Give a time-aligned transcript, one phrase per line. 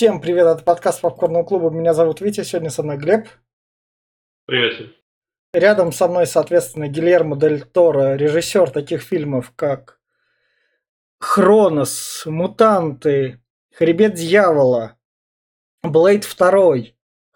[0.00, 1.68] Всем привет, это подкаст Попкорного клуба.
[1.68, 3.28] Меня зовут Витя, сегодня со мной Глеб.
[4.46, 4.94] Привет.
[5.52, 10.00] Рядом со мной, соответственно, Гильермо Дель Торо, режиссер таких фильмов, как
[11.18, 13.42] Хронос, Мутанты,
[13.74, 14.96] Хребет Дьявола,
[15.82, 16.76] Блейд 2,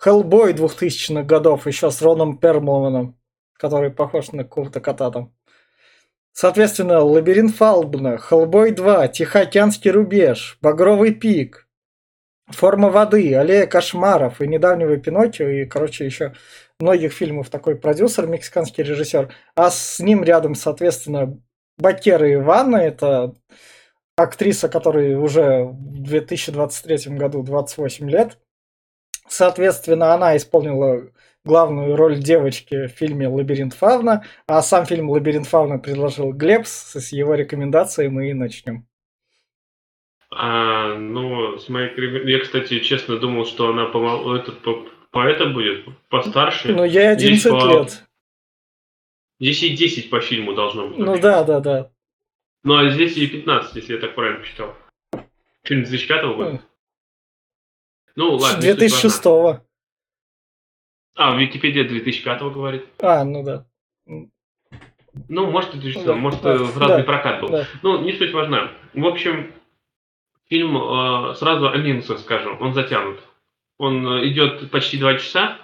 [0.03, 3.21] Хеллбой 2000-х годов, еще с Роном Перлманом,
[3.59, 5.35] который похож на какого-то кота там.
[6.33, 11.64] Соответственно, Лабиринт Фалбна, Хеллбой 2, Тихоокеанский рубеж, Багровый пик,
[12.49, 16.35] Форма воды, Аллея кошмаров и недавнего Пиноккио, и, короче, еще
[16.79, 19.33] многих фильмов такой продюсер, мексиканский режиссер.
[19.57, 21.41] А с ним рядом, соответственно,
[21.79, 23.35] Бакера Ивана, это
[24.16, 28.38] актриса, которой уже в 2023 году 28 лет.
[29.27, 31.11] Соответственно, она исполнила
[31.45, 37.13] главную роль девочки в фильме «Лабиринт Фавна», а сам фильм «Лабиринт Фавна» предложил Глеб, с
[37.13, 38.87] его рекомендацией мы и начнем.
[40.37, 41.91] А, ну, с моей
[42.30, 46.73] Я, кстати, честно думал, что она по, этот, по, по это будет, постарше.
[46.73, 47.66] Ну, я 11 Здесь по...
[47.66, 48.04] лет.
[49.38, 50.99] Здесь и 10 по фильму должно быть.
[50.99, 51.90] Ну да, да, да.
[52.65, 54.74] Ну, а здесь и 15, если я так правильно посчитал.
[55.62, 56.62] Фильм 2005 года?
[58.16, 58.60] Ну, ладно.
[58.60, 59.60] 2006 -го.
[61.16, 62.87] А, в Википедии 2005 говорит.
[63.01, 63.66] А, ну да.
[65.28, 67.49] Ну, может, 2006, да, может, да, в разный да, прокат был.
[67.50, 67.66] Да.
[67.82, 68.72] Ну, не суть важна.
[68.94, 69.53] В общем,
[70.48, 73.20] фильм э, сразу о скажем, он затянут.
[73.78, 75.59] Он э, идет почти два часа,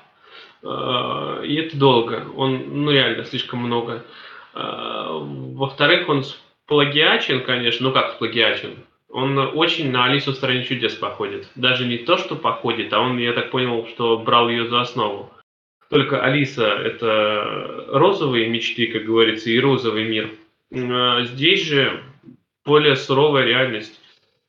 [0.63, 2.27] э, и это долго.
[2.37, 4.05] Он, ну реально, слишком много.
[4.53, 6.25] Во-вторых, он
[6.67, 8.79] плагиачен, конечно, ну как плагиачен?
[9.09, 11.49] Он очень на Алису в стране чудес походит.
[11.55, 15.33] Даже не то, что походит, а он, я так понял, что брал ее за основу.
[15.89, 20.31] Только Алиса– это розовые мечты, как говорится, и розовый мир.
[20.71, 22.03] Здесь же
[22.65, 24.00] более суровая реальность.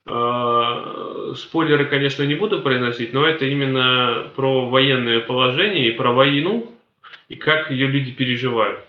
[0.06, 6.74] А, спойлеры, конечно, не буду приносить, но это именно про военное положение и про войну,
[7.30, 8.80] и как ее люди переживают.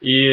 [0.00, 0.32] И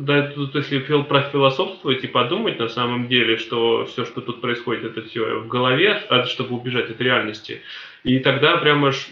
[0.00, 4.84] да, тут если про философствовать и подумать на самом деле, что все, что тут происходит,
[4.84, 7.62] это все в голове, чтобы убежать от реальности.
[8.04, 9.08] И тогда прямо аж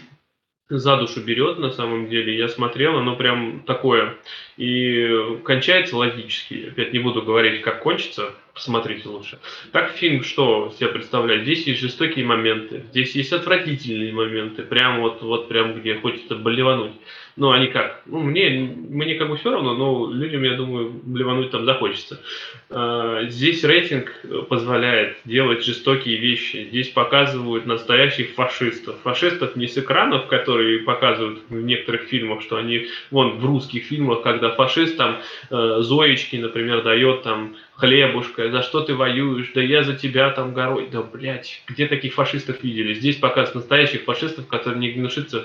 [0.69, 2.37] за душу берет на самом деле.
[2.37, 4.17] Я смотрел, оно прям такое.
[4.55, 6.67] И кончается логически.
[6.69, 9.39] Опять не буду говорить, как кончится, посмотрите лучше.
[9.71, 11.43] Так фильм что себя представляет?
[11.43, 16.93] Здесь есть жестокие моменты, здесь есть отвратительные моменты, прям вот, вот прям где хочется болевануть.
[17.37, 18.01] Ну, они как?
[18.05, 22.21] Ну, мне, мне как бы все равно, но людям, я думаю, блевануть там захочется.
[22.69, 24.13] А, здесь рейтинг
[24.49, 26.67] позволяет делать жестокие вещи.
[26.69, 28.97] Здесь показывают настоящих фашистов.
[29.03, 34.23] Фашистов не с экранов, которые показывают в некоторых фильмах, что они, вон, в русских фильмах,
[34.23, 39.83] когда фашист там э, Зоечки, например, дает там хлебушка, за что ты воюешь, да я
[39.83, 40.87] за тебя там горой.
[40.91, 42.93] Да, блядь, где таких фашистов видели?
[42.93, 45.43] Здесь показывают настоящих фашистов, которые не гнушатся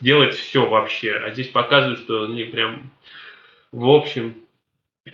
[0.00, 1.12] делать все вообще.
[1.12, 2.90] А здесь показывают, что они прям,
[3.70, 4.34] в общем,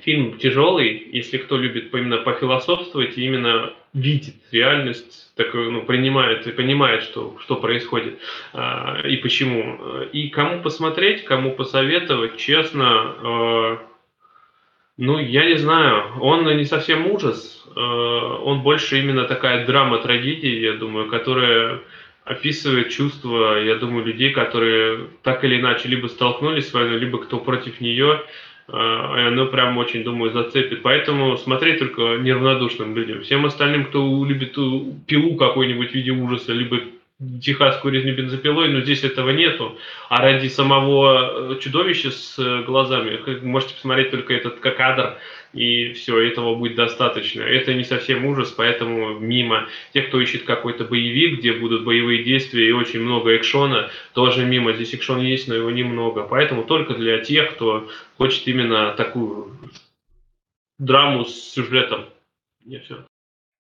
[0.03, 6.53] фильм тяжелый, если кто любит именно пофилософствовать и именно видит реальность, такой, ну, принимает и
[6.53, 8.21] понимает, что, что происходит
[8.53, 10.03] э, и почему.
[10.13, 13.94] И кому посмотреть, кому посоветовать, честно, э,
[14.97, 16.21] ну, я не знаю.
[16.21, 17.65] Он не совсем ужас.
[17.75, 21.81] Э, он больше именно такая драма-трагедия, я думаю, которая
[22.25, 27.39] описывает чувства, я думаю, людей, которые так или иначе либо столкнулись с войной, либо кто
[27.39, 28.23] против нее.
[28.69, 30.83] Э, и оно прям очень, думаю, зацепит.
[30.83, 33.23] Поэтому смотреть только неравнодушным людям.
[33.23, 34.57] Всем остальным, кто любит
[35.07, 36.81] пилу какой-нибудь в виде ужаса, либо
[37.41, 39.79] техасскую резню бензопилой, но здесь этого нету.
[40.09, 45.19] А ради самого э, чудовища с э, глазами можете посмотреть только этот кадр,
[45.53, 47.43] и все, этого будет достаточно.
[47.43, 49.69] Это не совсем ужас, поэтому мимо.
[49.93, 54.73] Те, кто ищет какой-то боевик, где будут боевые действия и очень много экшона, тоже мимо.
[54.73, 56.25] Здесь экшон есть, но его немного.
[56.25, 57.89] Поэтому только для тех, кто
[58.19, 59.57] хочет именно такую
[60.79, 62.07] драму с сюжетом.
[62.65, 63.05] Не все.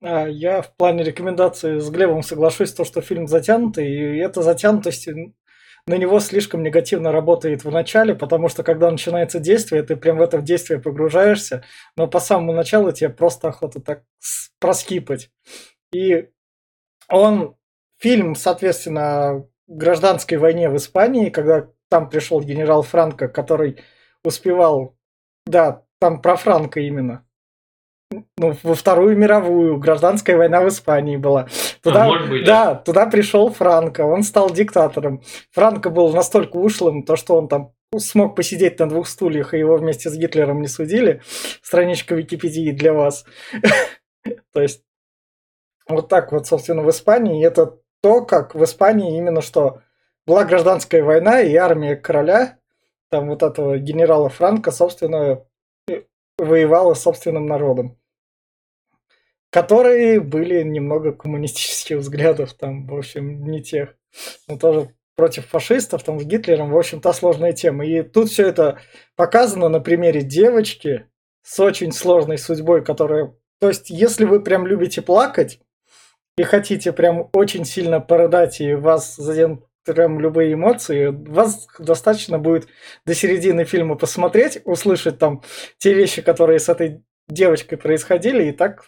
[0.04, 5.08] А, я в плане рекомендации с Глебом соглашусь, то, что фильм затянутый, и эта затянутость
[5.86, 10.22] на него слишком негативно работает в начале, потому что когда начинается действие, ты прям в
[10.22, 11.64] это действие погружаешься,
[11.96, 14.02] но по самому началу тебе просто охота так
[14.60, 15.30] проскипать.
[15.94, 16.28] И
[17.08, 17.56] он,
[17.98, 23.80] фильм, соответственно, гражданской войне в Испании, когда там пришел генерал Франко, который
[24.22, 24.96] успевал,
[25.46, 27.26] да, там про Франко именно,
[28.36, 31.48] ну, во Вторую мировую, гражданская война в Испании была.
[31.82, 35.22] Туда, а, быть, да, да, туда пришел Франко, он стал диктатором.
[35.52, 39.76] Франко был настолько ушлым, то что он там смог посидеть на двух стульях, и его
[39.76, 41.22] вместе с Гитлером не судили.
[41.62, 43.24] Страничка Википедии для вас.
[44.52, 44.82] То есть,
[45.88, 47.44] вот так вот, собственно, в Испании.
[47.44, 49.80] Это то, как в Испании именно что
[50.26, 52.58] была гражданская война, и армия короля,
[53.10, 55.44] там вот этого генерала Франка, собственно,
[56.38, 57.98] воевала с собственным народом.
[59.54, 63.94] Которые были немного коммунистических взглядов, там, в общем, не тех.
[64.48, 67.86] Но тоже против фашистов, там, с Гитлером, в общем, та сложная тема.
[67.86, 68.80] И тут все это
[69.14, 71.06] показано на примере девочки
[71.44, 73.32] с очень сложной судьбой, которая...
[73.60, 75.60] То есть, если вы прям любите плакать
[76.36, 82.66] и хотите прям очень сильно порыдать, и вас заденут прям любые эмоции, вас достаточно будет
[83.06, 85.42] до середины фильма посмотреть, услышать там
[85.78, 88.82] те вещи, которые с этой девочкой происходили, и так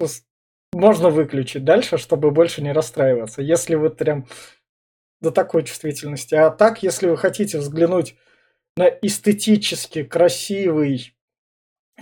[0.76, 3.42] можно выключить дальше, чтобы больше не расстраиваться.
[3.42, 4.26] Если вы прям
[5.20, 6.34] до такой чувствительности.
[6.34, 8.16] А так, если вы хотите взглянуть
[8.76, 11.14] на эстетически красивый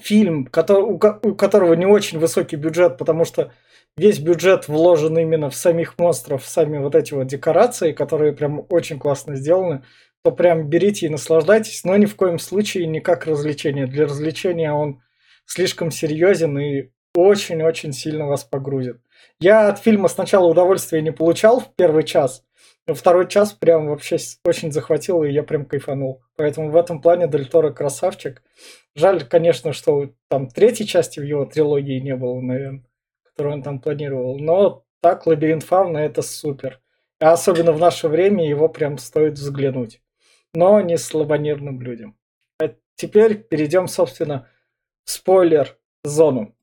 [0.00, 3.52] фильм, у которого не очень высокий бюджет, потому что
[3.96, 8.66] весь бюджет вложен именно в самих монстров, в сами вот эти вот декорации, которые прям
[8.68, 9.84] очень классно сделаны,
[10.24, 13.86] то прям берите и наслаждайтесь, но ни в коем случае не как развлечение.
[13.86, 15.00] Для развлечения он
[15.46, 18.98] слишком серьезен и очень-очень сильно вас погрузит.
[19.40, 22.44] Я от фильма сначала удовольствия не получал в первый час,
[22.86, 26.22] Второй час прям вообще очень захватил, и я прям кайфанул.
[26.36, 28.42] Поэтому в этом плане Дель Торо красавчик.
[28.94, 32.84] Жаль, конечно, что там третьей части в его трилогии не было, наверное,
[33.22, 34.38] которую он там планировал.
[34.38, 36.80] Но так, Лабиринт Фауна это супер.
[37.20, 40.02] А особенно в наше время его прям стоит взглянуть.
[40.52, 42.18] Но не слабонервным людям.
[42.60, 44.46] А теперь перейдем, собственно,
[45.06, 46.53] в спойлер-зону.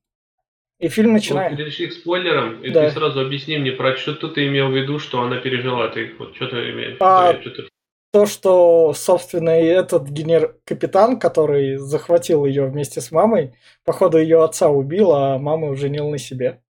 [0.82, 1.52] И фильм начинает...
[1.52, 2.86] Вот перешли к спойлерам, и да.
[2.86, 5.88] ты сразу объясни мне, про что ты имел в виду, что она пережила.
[5.90, 7.68] Ты вот что ты имеешь а, что
[8.12, 13.54] То, что, собственно, этот генер-капитан, который захватил ее вместе с мамой,
[13.86, 16.62] походу ее отца убил, а маму женил на себе.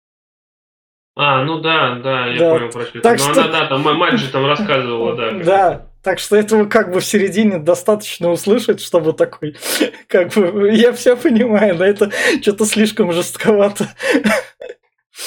[1.15, 2.53] А, ну да, да, я да.
[2.53, 2.99] понял про что.
[2.99, 3.43] Так ну что...
[3.43, 5.31] она, да, там мать же там рассказывала, да.
[5.31, 9.55] Да, так что этого как бы в середине достаточно услышать, чтобы такой,
[10.07, 12.11] как бы, я все понимаю, но это
[12.41, 13.87] что-то слишком жестковато.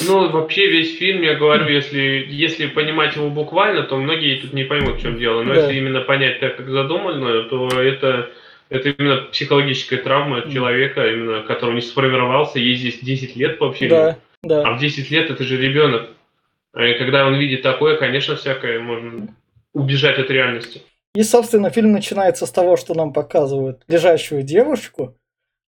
[0.06, 4.64] Ну, вообще весь фильм, я говорю, если, если понимать его буквально, то многие тут не
[4.64, 5.42] поймут, в чем дело.
[5.42, 5.60] Но да.
[5.60, 8.30] если именно понять так, как задумано, то это,
[8.70, 13.94] это именно психологическая травма человека, именно которого не сформировался, ей здесь 10 лет по фильму.
[13.96, 14.62] Да, да.
[14.62, 16.08] А в 10 лет это же ребенок.
[16.76, 19.28] И когда он видит такое, конечно, всякое можно
[19.74, 20.82] убежать от реальности.
[21.14, 25.16] И, собственно, фильм начинается с того, что нам показывают лежащую девушку,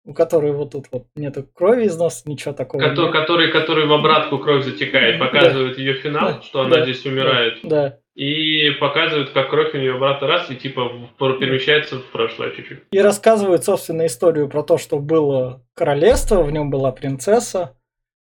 [0.05, 2.81] у которой вот тут вот нету крови из носа, ничего такого.
[2.81, 3.13] Который, нет.
[3.13, 5.81] который, который в обратку кровь затекает, показывает да.
[5.81, 6.41] ее финал, да.
[6.41, 6.83] что она да.
[6.83, 7.59] здесь умирает.
[7.63, 7.97] Да.
[8.13, 12.79] И показывают, как кровь у нее обратно раз и типа перемещается в прошлое чуть-чуть.
[12.91, 17.77] И рассказывают, собственно, историю про то, что было королевство, в нем была принцесса.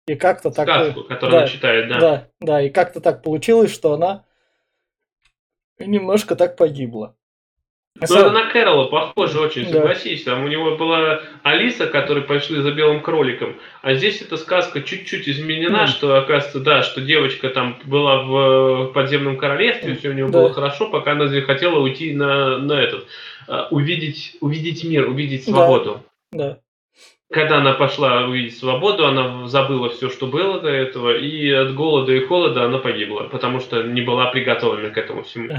[0.06, 0.68] И как-то так...
[0.68, 2.00] Сказку, которую да, она читает, да.
[2.00, 4.24] Да, да, и как-то так получилось, что она
[5.78, 7.14] немножко так погибла.
[8.00, 10.24] Ну, это на Кэрола похоже очень, согласись.
[10.24, 10.32] Да.
[10.32, 13.56] Там у него была Алиса, которая пошли за белым кроликом.
[13.82, 15.86] А здесь эта сказка чуть-чуть изменена, mm.
[15.88, 20.32] что, оказывается, да, что девочка там была в подземном королевстве, все у нее да.
[20.32, 23.06] было хорошо, пока она хотела уйти на, на этот,
[23.46, 26.02] а, увидеть, увидеть мир, увидеть свободу.
[26.32, 26.48] Да.
[26.48, 26.58] да.
[27.32, 32.12] Когда она пошла увидеть свободу, она забыла все, что было до этого, и от голода
[32.12, 35.55] и холода она погибла, потому что не была приготовлена к этому всему.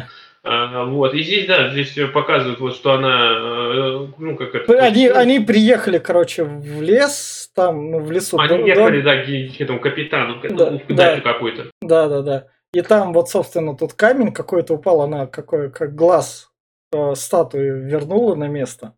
[0.45, 1.13] А, вот.
[1.13, 4.73] И здесь, да, здесь показывают, вот, что она, э, ну, как это...
[4.73, 8.37] Они, они приехали, короче, в лес, там, ну, в лесу.
[8.37, 9.03] Они до, ехали, до...
[9.05, 11.71] да, к этому капитану, да, ну, да, какой-то.
[11.81, 12.47] Да, да, да.
[12.73, 16.49] И там вот, собственно, тут камень какой-то упал, она какой, как глаз
[16.91, 18.95] э, статуи вернула на место.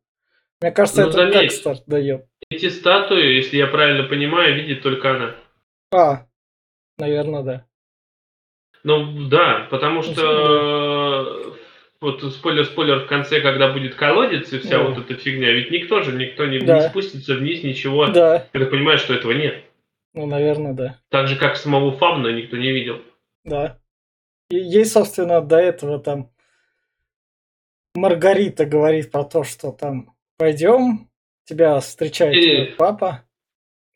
[0.62, 2.26] Мне кажется, ну, это заметь, как старт дает.
[2.50, 5.36] Эти статуи, если я правильно понимаю, видит только она.
[5.92, 6.26] А,
[6.98, 7.66] наверное, да.
[8.84, 11.56] Ну да, потому что
[12.02, 14.84] вот спойлер-спойлер в конце, когда будет колодец и вся да.
[14.84, 16.76] вот эта фигня, ведь никто же, никто не, да.
[16.76, 18.08] не спустится вниз, ничего.
[18.08, 18.48] Да.
[18.54, 19.64] Я так понимаю, что этого нет.
[20.14, 21.00] Ну, наверное, да.
[21.10, 23.02] Так же, как самого Фавна никто не видел.
[23.44, 23.80] Да.
[24.50, 26.32] И ей, собственно, до этого там
[27.96, 31.10] Маргарита говорит про то, что там пойдем,
[31.46, 32.76] тебя встречает и...
[32.78, 33.26] папа.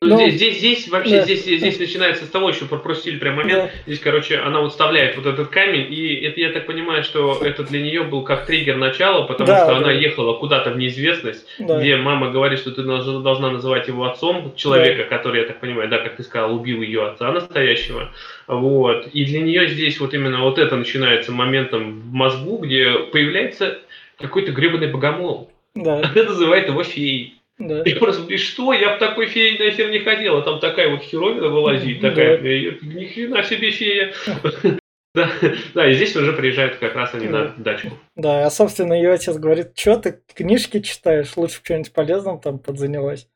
[0.02, 1.24] Ну, здесь, здесь, здесь вообще да.
[1.24, 3.70] здесь, здесь начинается с того, еще пропустили прям момент.
[3.70, 3.70] Да.
[3.84, 7.64] Здесь, короче, она вот вставляет вот этот камень, и это я так понимаю, что это
[7.64, 9.76] для нее был как триггер начала, потому да, что да.
[9.76, 11.78] она ехала куда-то в неизвестность, да.
[11.78, 15.16] где мама говорит, что ты должна называть его отцом человека, да.
[15.18, 18.10] который, я так понимаю, да, как ты сказал, убил ее отца настоящего.
[18.46, 19.06] Вот.
[19.08, 23.80] И для нее здесь вот именно вот это начинается моментом в мозгу, где появляется
[24.16, 25.52] какой-то гребаный богомол.
[25.74, 25.98] Да.
[26.14, 27.40] Она называет его феей.
[27.58, 27.82] Да.
[27.82, 31.48] И просто, и что, я в такой фее нахер не ходила, там такая вот херовина
[31.48, 32.48] вылазит, такая, да.
[32.48, 34.12] ни хрена себе фея.
[35.12, 35.28] Да,
[35.74, 37.38] да, и здесь уже приезжают как раз они да.
[37.38, 37.90] на дачу.
[38.14, 43.26] Да, а собственно ее отец говорит, что ты книжки читаешь, лучше что-нибудь полезным там подзанялась.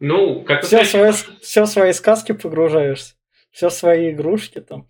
[0.00, 3.14] Ну, как все, свои, все свои сказки погружаешься,
[3.50, 4.88] все свои игрушки там.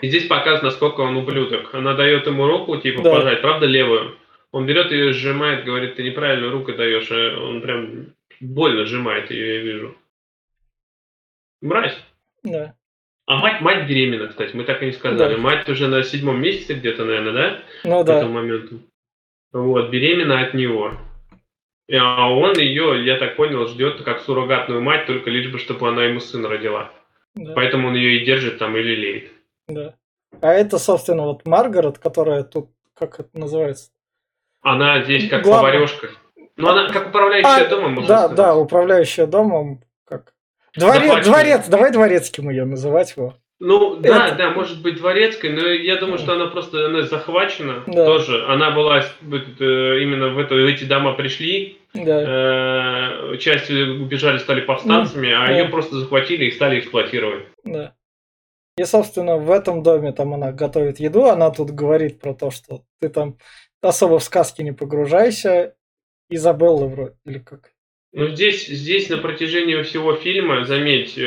[0.00, 1.74] И здесь показано, насколько он ублюдок.
[1.74, 3.16] Она дает ему руку, типа, да.
[3.16, 4.16] пожать, правда, левую.
[4.52, 7.10] Он берет ее, сжимает, говорит, ты неправильную руку даешь.
[7.10, 9.96] А он прям больно сжимает ее, я вижу.
[11.60, 11.96] Мразь.
[12.42, 12.74] Да.
[13.26, 15.36] А мать, мать беременна, кстати, мы так и не сказали.
[15.36, 15.40] Да.
[15.40, 17.62] Мать уже на седьмом месяце где-то, наверное, да?
[17.84, 18.14] Ну да.
[18.14, 18.80] К этому моменту.
[19.52, 20.96] Вот, беременна от него.
[21.92, 26.04] А он ее, я так понял, ждет как суррогатную мать, только лишь бы, чтобы она
[26.04, 26.92] ему сына родила.
[27.34, 27.52] Да.
[27.54, 29.30] Поэтому он ее и держит там и лелеет.
[29.68, 29.94] Да.
[30.40, 33.90] А это, собственно, вот Маргарет, которая тут, как это называется?
[34.62, 35.60] Она здесь как Глав...
[35.60, 36.08] поварешка.
[36.56, 38.36] Ну, она как управляющая а, домом, можно Да, сказать.
[38.36, 40.34] да, управляющая домом, как...
[40.76, 43.34] Дворец, дворец, давай дворецким ее называть его.
[43.60, 44.08] Ну, это...
[44.08, 48.06] да, да, может быть дворецкой, но я думаю, что она просто она захвачена да.
[48.06, 48.46] тоже.
[48.46, 53.32] Она была э, именно в, это, в эти дома пришли, да.
[53.32, 55.52] э, часть убежали, стали повстанцами, а да.
[55.52, 57.46] ее просто захватили и стали эксплуатировать.
[57.64, 57.94] Да.
[58.78, 62.84] И, собственно, в этом доме там она готовит еду, она тут говорит про то, что
[62.98, 63.36] ты там
[63.80, 65.74] особо в сказки не погружайся.
[66.28, 67.72] Изабелла вроде, или как?
[68.12, 71.22] Ну, здесь, здесь на протяжении всего фильма, заметь, э,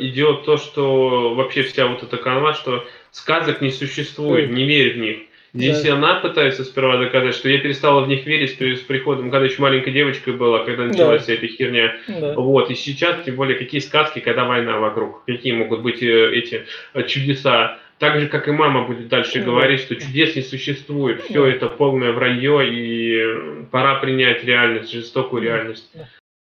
[0.00, 4.98] идет то, что вообще вся вот эта канва, что сказок не существует, не верь в
[4.98, 5.18] них.
[5.56, 5.94] Здесь да.
[5.94, 9.92] она пытается сперва доказать, что я перестала в них верить с приходом, когда еще маленькой
[9.92, 11.24] девочкой была, когда началась да.
[11.24, 11.96] вся эта херня.
[12.08, 12.34] Да.
[12.34, 16.66] Вот, и сейчас, тем более, какие сказки, когда война вокруг, какие могут быть э, эти
[16.92, 17.78] э, чудеса.
[17.98, 22.12] Так же, как и мама будет дальше говорить, что чудес не существует, все это полное
[22.12, 25.90] вранье, и пора принять реальность, жестокую реальность.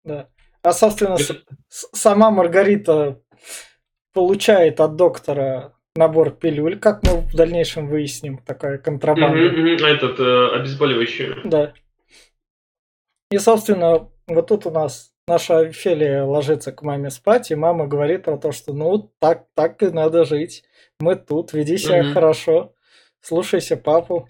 [0.04, 0.28] Да.
[0.62, 1.42] А, собственно, это...
[1.68, 3.20] сама Маргарита
[4.12, 9.38] получает от доктора набор пилюль, как мы в дальнейшем выясним, такая контрабанда.
[9.38, 11.34] Mm-hmm, mm-hmm, этот э, обезболивающий.
[11.44, 11.72] Да.
[13.30, 18.24] И, собственно, вот тут у нас наша Офелия ложится к маме спать, и мама говорит
[18.24, 20.64] про то, что ну так, так и надо жить
[21.04, 22.12] мы тут, веди себя угу.
[22.14, 22.72] хорошо,
[23.20, 24.26] слушайся папу.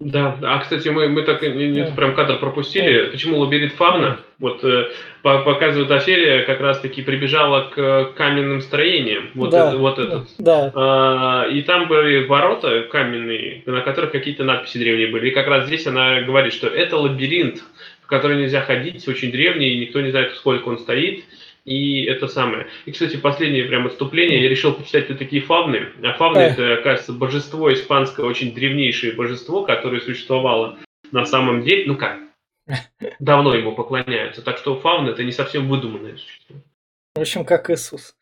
[0.00, 1.92] Да, а кстати, мы, мы так не, да.
[1.94, 3.04] прям кадр пропустили.
[3.04, 3.10] Да.
[3.10, 4.18] Почему лабиринт фавна?
[4.38, 4.88] Вот э,
[5.22, 9.30] показывает Офелия, как раз таки прибежала к каменным строениям.
[9.34, 9.68] Вот, да.
[9.68, 10.28] это, вот этот.
[10.38, 10.72] Да.
[10.74, 15.28] А, и там были ворота каменные, на которых какие-то надписи древние были.
[15.28, 17.62] И как раз здесь она говорит, что это лабиринт,
[18.02, 21.24] в который нельзя ходить, очень древний, и никто не знает, сколько он стоит.
[21.64, 22.68] И это самое.
[22.86, 24.42] И, кстати, последнее прям отступление.
[24.42, 25.92] Я решил почитать вот такие фавны.
[26.02, 30.78] А фавны это, кажется, божество испанское, очень древнейшее божество, которое существовало
[31.12, 31.84] на самом деле.
[31.86, 32.18] Ну как?
[33.18, 34.42] Давно ему поклоняются.
[34.42, 36.56] Так что фавны это не совсем выдуманное существо.
[37.14, 38.16] В общем, как Иисус.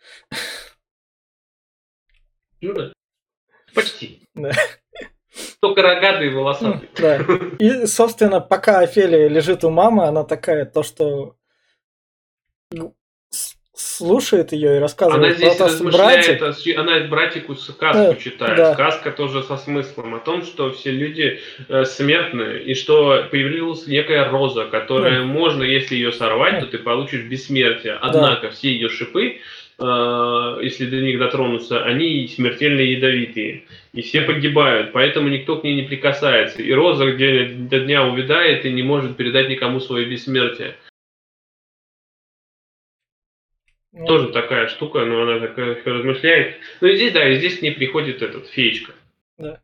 [2.61, 2.92] Ну да.
[3.75, 4.23] Почти.
[4.35, 4.50] Да.
[5.61, 6.88] Только рогатый и волосатый.
[6.97, 7.25] Да.
[7.59, 11.37] И, собственно, пока Офелия лежит у мамы, она такая, то, что
[13.79, 16.79] слушает ее и рассказывает она здесь про то, братик.
[16.79, 18.57] Она братику сказку да, читает.
[18.57, 18.75] Да.
[18.75, 24.29] Сказка тоже со смыслом о том, что все люди э, смертны, и что появилась некая
[24.29, 25.27] роза, которая да.
[25.27, 26.61] можно, если ее сорвать, да.
[26.63, 27.97] то ты получишь бессмертие.
[28.01, 28.51] Однако да.
[28.51, 29.39] все ее шипы,
[29.79, 33.63] э, если до них дотронуться, они смертельно ядовитые.
[33.93, 36.63] И все погибают, поэтому никто к ней не прикасается.
[36.63, 40.75] И роза где до дня увядает и не может передать никому свое бессмертие.
[44.07, 46.57] Тоже такая штука, но она такая размышляет.
[46.81, 48.93] Ну и здесь, да, и здесь к ней приходит этот феечка.
[49.37, 49.61] Да.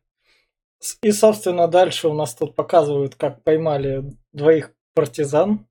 [1.01, 5.65] И, собственно, дальше у нас тут показывают, как поймали двоих партизан.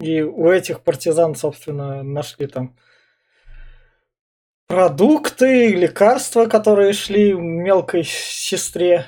[0.00, 2.76] И у этих партизан, собственно, нашли там
[4.66, 9.06] продукты, лекарства, которые шли мелкой сестре.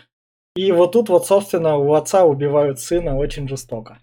[0.57, 3.99] И вот тут вот, собственно, у отца убивают сына очень жестоко.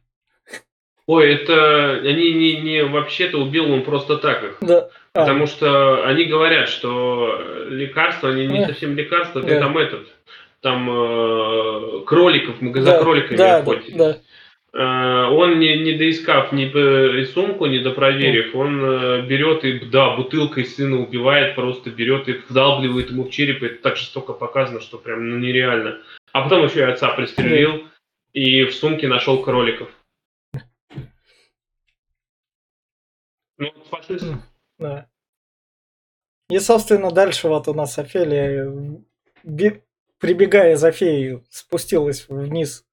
[1.11, 4.57] Ой, это они не, не вообще-то убил он просто так их.
[4.61, 4.87] Да.
[5.13, 5.19] А.
[5.19, 9.59] Потому что они говорят, что лекарства, они не совсем лекарства, да.
[9.59, 10.07] там этот,
[10.61, 12.81] там э, кроликов, мы да.
[12.83, 13.93] за кроликами да, охотились.
[13.93, 14.19] Да, да.
[14.79, 20.15] Э, он не, не доискав ни и сумку, не допроверив, он э, берет и, да,
[20.15, 24.97] бутылкой сына убивает, просто берет и вдалбливает ему в череп, это так жестоко показано, что
[24.97, 25.97] прям ну, нереально.
[26.31, 27.83] А потом еще и отца пристрелил, да.
[28.31, 29.89] и в сумке нашел кроликов.
[33.61, 34.25] Ну, фашист.
[34.79, 35.07] Да.
[36.49, 38.73] И, собственно, дальше вот у нас Офелия,
[40.17, 42.83] прибегая за феей, спустилась вниз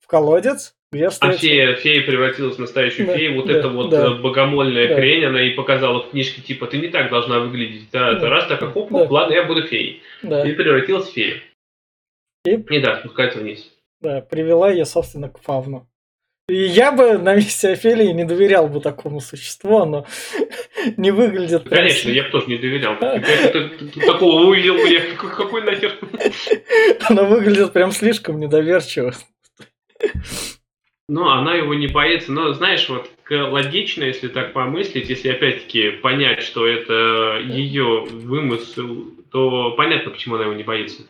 [0.00, 0.74] в колодец,
[1.20, 4.06] а фея, фея превратилась в настоящую да, фею, вот да, эта вот да.
[4.06, 4.94] Э, богомольная да.
[4.96, 8.28] хрень, она ей показала в книжке, типа, ты не так должна выглядеть, да, да.
[8.28, 9.06] раз, так, хоп, хоп, да.
[9.08, 10.02] ладно, я буду феей.
[10.22, 10.48] Да.
[10.48, 11.40] И превратилась в фею.
[12.44, 12.56] И...
[12.56, 13.72] Не да, спускается вниз.
[14.00, 15.88] Да, привела ее, собственно, к Фавну.
[16.48, 20.06] И я бы на месте Офелии не доверял бы такому существу, оно
[20.96, 21.68] не выглядит...
[21.68, 22.96] Конечно, я бы тоже не доверял.
[22.98, 25.98] Такого увидел бы я, какой нахер?
[27.08, 29.12] Оно выглядит прям слишком недоверчиво.
[31.08, 32.30] Ну, она его не боится.
[32.30, 39.72] Но, знаешь, вот логично, если так помыслить, если опять-таки понять, что это ее вымысел, то
[39.72, 41.02] понятно, почему она его не боится.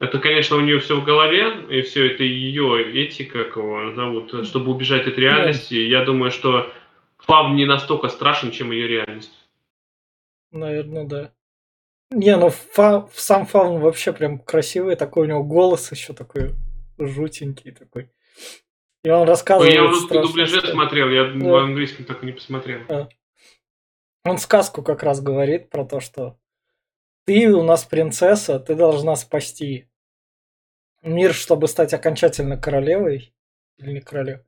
[0.00, 4.46] Это, конечно, у нее все в голове, и все это ее этика, как его зовут,
[4.46, 5.74] чтобы убежать от реальности.
[5.74, 6.72] Я думаю, что
[7.18, 9.32] Фав не настолько страшен, чем ее реальность.
[10.50, 11.32] Наверное, да.
[12.10, 16.54] Не, ну фа, сам Фавн вообще прям красивый, такой у него голос еще такой
[16.98, 18.10] жутенький такой.
[19.02, 19.74] И он рассказывает...
[19.74, 21.48] Ну, я в дубляже смотрел, я да.
[21.48, 22.80] в английском так и не посмотрел.
[22.88, 23.08] А.
[24.24, 26.38] Он сказку как раз говорит про то, что
[27.24, 29.88] ты у нас принцесса, ты должна спасти
[31.02, 33.32] мир, чтобы стать окончательно королевой.
[33.78, 34.44] Или не королевой?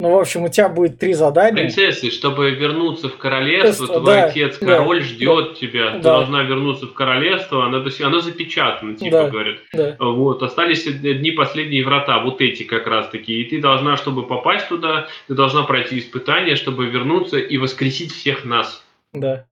[0.00, 1.54] Ну, в общем, у тебя будет три задания.
[1.54, 5.90] Принцессы, чтобы вернуться в королевство, Просто, твой да, отец, король, да, ждет да, тебя.
[5.92, 6.02] Ты да.
[6.14, 9.58] должна вернуться в королевство, она, она запечатана, типа да, говорят.
[9.72, 9.96] Да.
[10.00, 13.42] Вот, остались дни последние врата, вот эти как раз таки.
[13.42, 18.44] И ты должна, чтобы попасть туда, ты должна пройти испытания, чтобы вернуться и воскресить всех
[18.44, 18.84] нас.
[19.12, 19.46] Да.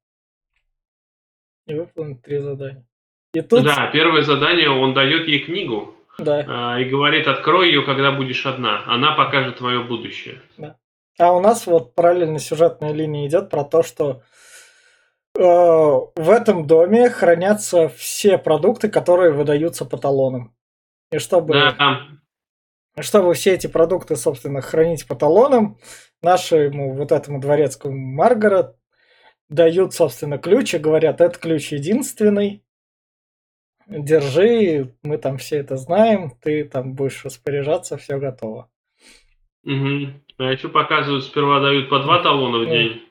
[1.67, 2.87] И выполнить три задания.
[3.33, 3.63] И тут...
[3.63, 6.45] Да, первое задание, он дает ей книгу, да.
[6.47, 8.83] А, и говорит, открой ее, когда будешь одна.
[8.87, 10.41] Она покажет твое будущее.
[10.59, 10.77] Да.
[11.19, 14.23] А у нас вот параллельно сюжетная линия идет про то, что
[15.39, 20.55] э, в этом доме хранятся все продукты, которые выдаются по талонам.
[21.11, 22.07] И чтобы, да.
[23.01, 25.79] чтобы все эти продукты, собственно, хранить по талонам,
[26.23, 28.77] нашему вот этому дворецкому Маргарет
[29.51, 32.65] дают, собственно, ключ и говорят, этот ключ единственный,
[33.87, 38.71] держи, мы там все это знаем, ты там будешь распоряжаться, все готово.
[39.65, 40.07] Угу.
[40.39, 43.03] А еще показывают, сперва дают по два талона в день.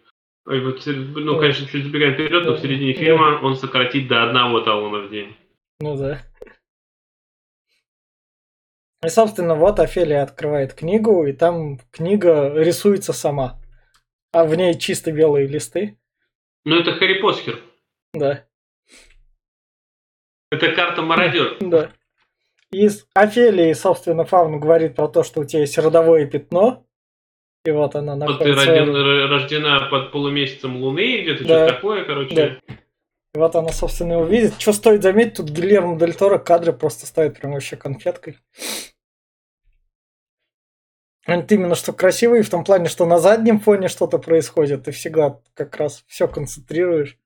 [0.50, 1.40] И вот, ну, да.
[1.42, 5.36] конечно, если забегаем вперед, то в середине фильма он сократит до одного талона в день.
[5.80, 6.22] Ну да.
[9.06, 13.62] И, собственно, вот Офелия открывает книгу, и там книга рисуется сама.
[14.32, 15.99] А в ней чисто белые листы.
[16.70, 17.60] Ну, это Харри Поттер.
[18.14, 18.46] Да.
[20.52, 21.58] Это карта мародер.
[21.62, 21.92] Да.
[22.72, 26.86] И Офелии, собственно, Фаун говорит про то, что у тебя есть родовое пятно.
[27.66, 28.46] И вот она находится...
[28.46, 31.66] Вот ты рождена, рождена под полумесяцем Луны, где-то да.
[31.66, 32.36] что-то такое, короче.
[32.36, 32.76] Да.
[33.34, 34.62] И вот она, собственно, увидит.
[34.62, 38.38] Что стоит заметить, тут Гильермо Дель Торо кадры просто ставит прям вообще конфеткой.
[41.34, 45.40] Они именно что красивые в том плане, что на заднем фоне что-то происходит, ты всегда
[45.54, 47.18] как раз все концентрируешь.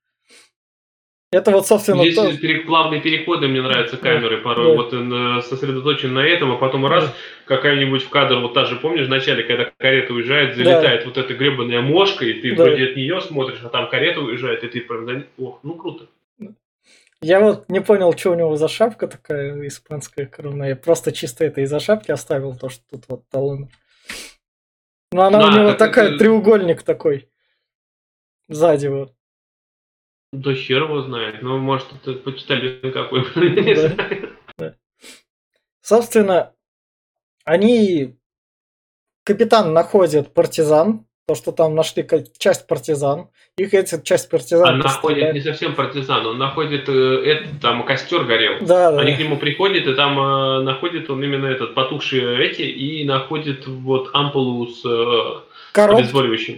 [1.33, 2.03] Это вот, собственно...
[2.03, 2.37] Здесь то...
[2.37, 4.77] перек, плавные переходы, мне нравятся камеры порой.
[4.77, 4.83] Да.
[4.83, 7.13] Вот э, сосредоточен на этом, а потом раз да.
[7.45, 11.05] какая-нибудь в кадр, вот та же, помнишь, вначале, когда карета уезжает, залетает да.
[11.07, 12.63] вот эта гребаная мошка, и ты да.
[12.63, 16.05] вроде от нее смотришь, а там карета уезжает, и ты прям за Ох, ну круто.
[17.23, 20.65] Я вот не понял, что у него за шапка такая испанская корона.
[20.65, 23.69] Я просто чисто это из-за шапки оставил, то, что тут вот талон.
[25.13, 26.17] Но она да, у него такая, это...
[26.17, 27.29] треугольник такой.
[28.47, 29.15] Сзади вот.
[30.31, 31.43] Да хер его знает.
[31.43, 33.23] Ну, может, это почитали какой.
[34.57, 34.75] Да.
[35.81, 36.53] Собственно,
[37.45, 38.17] они...
[39.23, 42.05] Капитан находит партизан, то, что там нашли
[42.37, 43.29] часть партизан.
[43.57, 44.73] Их эти часть партизан.
[44.73, 48.65] Он находит не совсем партизан, он находит э, это, там костер горел.
[48.65, 49.01] Да, да.
[49.01, 53.67] Они к нему приходят, и там э, находит он именно этот потухшие эти, и находит
[53.67, 56.01] вот ампулу с э, Короб...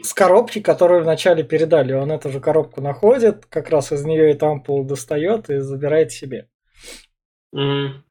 [0.04, 1.94] с коробки, которую вначале передали.
[1.94, 6.50] Он эту же коробку находит, как раз из нее эту ампулу достает и забирает себе.
[7.56, 8.05] Mm.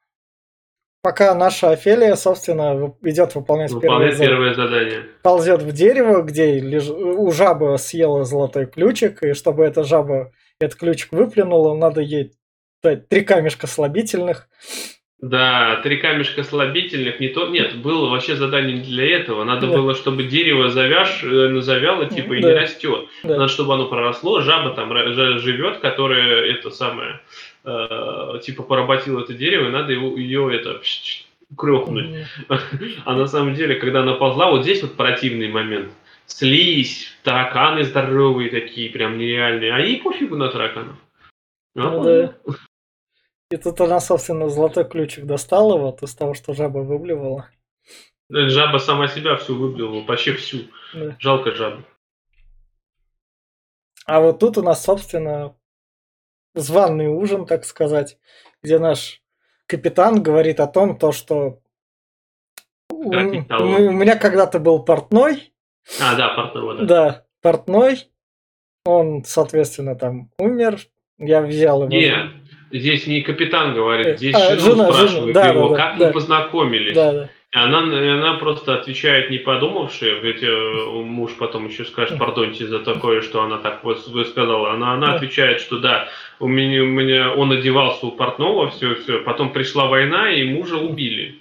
[1.05, 5.03] Пока наша Офелия, собственно, идет выполнять Выполняет первое, задание.
[5.23, 6.89] Ползет в дерево, где леж...
[6.89, 12.33] у жабы съела золотой ключик, и чтобы эта жаба этот ключик выплюнула, надо ей
[12.83, 14.49] дать три камешка слабительных.
[15.21, 19.45] Да, три камешка слабительных, не то, нет, было вообще задание для этого.
[19.45, 19.77] Надо да.
[19.77, 22.49] было, чтобы дерево завяж, э, завяло, типа, и да.
[22.49, 23.09] не растет.
[23.25, 23.37] Да.
[23.37, 24.91] Надо, чтобы оно проросло, жаба там
[25.39, 27.21] живет, которая это самое,
[27.65, 30.81] э, типа, поработила это дерево, и надо его, ее это
[31.57, 32.27] крохнуть.
[33.05, 35.93] А на самом деле, когда она ползла, вот здесь вот противный момент.
[36.27, 39.75] Слизь, тараканы здоровые такие, прям нереальные.
[39.75, 40.97] А ей пофигу на тараканов.
[41.75, 42.35] Ну, да.
[43.51, 47.51] И тут она, собственно, золотой ключик достала вот из того, что жаба выблевала.
[48.31, 50.63] Жаба сама себя всю выбила, вообще всю.
[50.95, 51.17] Да.
[51.19, 51.83] Жалко жабу.
[54.07, 55.55] А вот тут у нас, собственно,
[56.55, 58.19] званый ужин, так сказать,
[58.63, 59.23] где наш
[59.67, 61.61] капитан говорит о том, то, что
[62.91, 65.53] у, у меня когда-то был портной.
[66.01, 66.85] А, да, портной, да.
[66.85, 68.09] Да, портной.
[68.85, 70.79] Он, соответственно, там умер.
[71.19, 71.91] Я взял его.
[71.91, 72.31] Нет,
[72.71, 75.33] здесь не капитан говорит, э, здесь а, жена, спрашивает жена.
[75.33, 76.95] Да, его, да, как да, вы познакомились.
[76.95, 77.31] Да, да.
[77.55, 83.21] Она, она просто отвечает не подумавши, ведь э, муж потом еще скажет, пардоньте за такое,
[83.23, 84.73] что она так вот сказала.
[84.73, 86.09] Она, она отвечает, что да,
[86.41, 89.21] у меня, у меня он одевался у портного, все, все.
[89.21, 91.41] Потом пришла война, и мужа убили.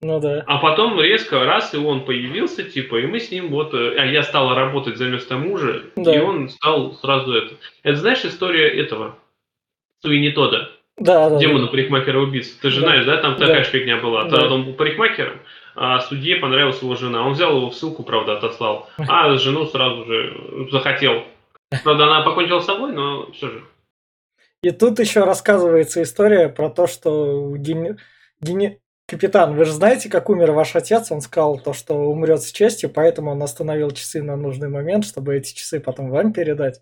[0.00, 0.42] Ну да.
[0.46, 4.06] А потом резко раз, и он появился, типа, и мы с ним вот, э, а
[4.06, 6.16] я стала работать за место мужа, да.
[6.16, 7.56] и он стал сразу это.
[7.82, 9.18] Это знаешь история этого?
[10.02, 10.70] Суини Тода.
[10.96, 11.38] Да, да.
[11.38, 12.48] Демона парикмахера убийц.
[12.60, 12.86] Ты же да.
[12.86, 13.64] знаешь, да, там такая да.
[13.64, 14.24] же фигня была.
[14.24, 14.52] Да.
[14.52, 15.40] Он был парикмахером,
[15.74, 17.26] а судье понравилась его жена.
[17.26, 18.88] Он взял его в ссылку, правда, отослал.
[18.98, 21.24] А жену сразу же захотел.
[21.84, 23.64] Правда, она покончила с собой, но все же.
[24.62, 27.96] И тут еще рассказывается история про то, что Дени...
[28.40, 28.78] Дени...
[29.08, 31.10] Капитан, вы же знаете, как умер ваш отец?
[31.10, 35.34] Он сказал то, что умрет с честью, поэтому он остановил часы на нужный момент, чтобы
[35.34, 36.80] эти часы потом вам передать.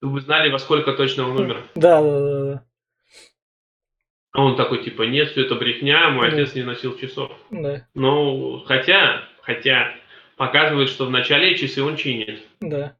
[0.00, 1.64] Вы знали, во сколько точно он умер?
[1.74, 2.44] Да, да, да.
[2.44, 2.64] да.
[4.32, 6.36] А он такой, типа, нет, все это брехня, мой да.
[6.36, 7.32] отец не носил часов.
[7.50, 7.88] Да.
[7.94, 9.94] Ну, хотя, хотя,
[10.36, 12.42] показывает, что в начале часы он чинит.
[12.60, 12.96] Да.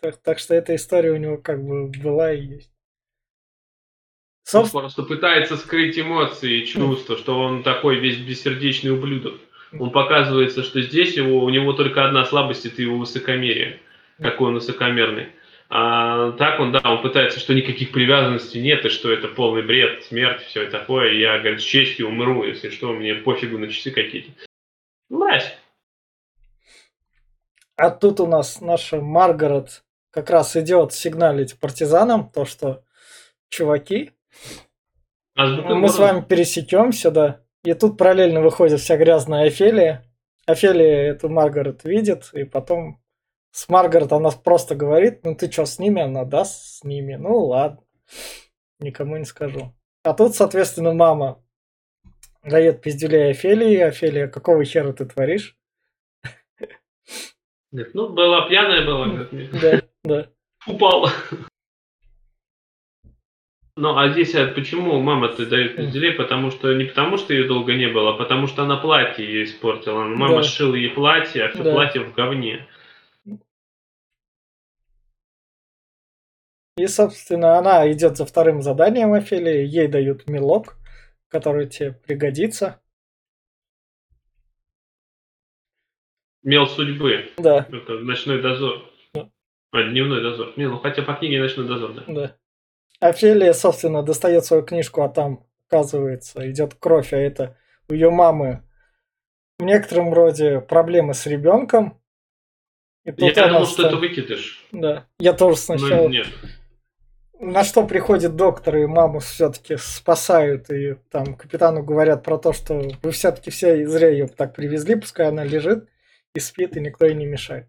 [0.00, 2.72] Так, так что эта история у него как бы была и есть.
[4.54, 9.34] Он просто пытается скрыть эмоции и чувства, что он такой весь бессердечный ублюдок.
[9.78, 13.80] Он показывается, что здесь его, у него только одна слабость, это его высокомерие.
[14.18, 15.28] Какой он высокомерный.
[15.68, 20.04] А так он, да, он пытается, что никаких привязанностей нет, и что это полный бред,
[20.04, 21.14] смерть, все такое.
[21.14, 24.30] Я, говорит, с честью умру, если что, мне пофигу на часы какие-то.
[25.08, 25.56] Мразь.
[27.76, 32.84] А тут у нас наша Маргарет как раз идет сигналить партизанам, то, что
[33.50, 34.12] чуваки,
[35.36, 37.40] Азбука мы с вами пересечемся, да.
[37.62, 40.02] И тут параллельно выходит вся грязная Офелия.
[40.46, 43.02] Офелия эту Маргарет видит, и потом
[43.56, 46.02] с Маргарет она просто говорит, ну ты что, с ними?
[46.02, 47.14] Она, да, с ними.
[47.14, 47.80] Ну ладно,
[48.80, 49.72] никому не скажу.
[50.02, 51.42] А тут, соответственно, мама
[52.44, 53.78] дает пиздюлей Офелии.
[53.78, 55.56] Офелия, какого хера ты творишь?
[57.72, 59.26] Нет, ну, была пьяная была.
[59.62, 60.28] Да, да.
[60.66, 61.10] Упала.
[63.74, 66.12] Ну, а здесь а почему мама-то дает пизделей?
[66.12, 69.44] Потому что не потому, что ее долго не было, а потому что она платье ей
[69.44, 70.04] испортила.
[70.04, 70.42] Мама да.
[70.42, 71.72] сшила ей платье, а все да.
[71.72, 72.66] платье в говне.
[76.76, 80.76] И, собственно, она идет за вторым заданием Офелии, ей дают мелок,
[81.28, 82.82] который тебе пригодится.
[86.42, 87.30] Мел судьбы.
[87.38, 87.66] Да.
[87.70, 88.92] Это ночной дозор.
[89.14, 89.30] Да.
[89.72, 90.52] А, дневной дозор.
[90.56, 92.04] Не, ну хотя по книге ночной дозор, да.
[92.06, 92.36] Да.
[93.00, 97.58] Офелия, собственно, достает свою книжку, а там, оказывается, идет кровь, а это
[97.88, 98.62] у ее мамы
[99.58, 102.02] в некотором роде проблемы с ребенком.
[103.04, 104.66] И тут Я думал, что это выкидыш.
[104.72, 105.06] Да.
[105.18, 106.02] Я тоже сначала.
[106.02, 106.26] Но нет
[107.38, 112.80] на что приходит доктор, и маму все-таки спасают, и там капитану говорят про то, что
[113.02, 115.88] вы все-таки все зря ее так привезли, пускай она лежит
[116.34, 117.66] и спит, и никто ей не мешает.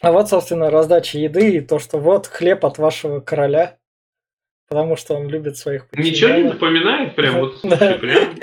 [0.00, 3.78] А вот, собственно, раздача еды и то, что вот хлеб от вашего короля,
[4.68, 6.12] потому что он любит своих подчиненных.
[6.14, 8.38] Ничего не напоминает прям вот, слушай, прям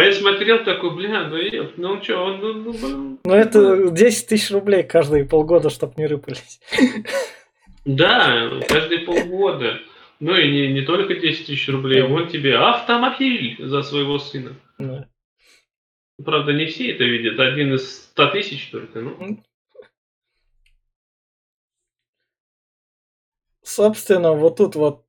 [0.00, 1.36] а я смотрел такой, бля, ну,
[1.76, 6.06] ну что, он, ну, ну, ну, ну это 10 тысяч рублей каждые полгода, чтобы не
[6.06, 6.60] рыпались.
[7.84, 9.80] Да, каждые полгода.
[10.20, 14.54] Ну и не, не только 10 тысяч рублей, вот тебе автомобиль за своего сына.
[14.78, 15.08] Да.
[16.22, 19.00] Правда, не все это видят, один из 100 тысяч только.
[19.00, 19.42] Ну.
[23.62, 25.04] Собственно, вот тут вот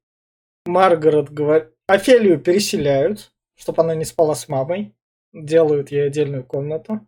[0.65, 4.93] Маргарет говорит, Офелию переселяют, чтобы она не спала с мамой.
[5.34, 7.08] Делают ей отдельную комнату.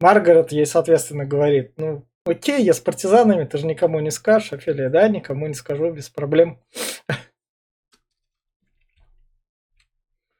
[0.00, 4.52] Маргарет ей, соответственно, говорит, ну, окей, я с партизанами, ты же никому не скажешь.
[4.52, 6.58] Офелия, да, никому не скажу, без проблем.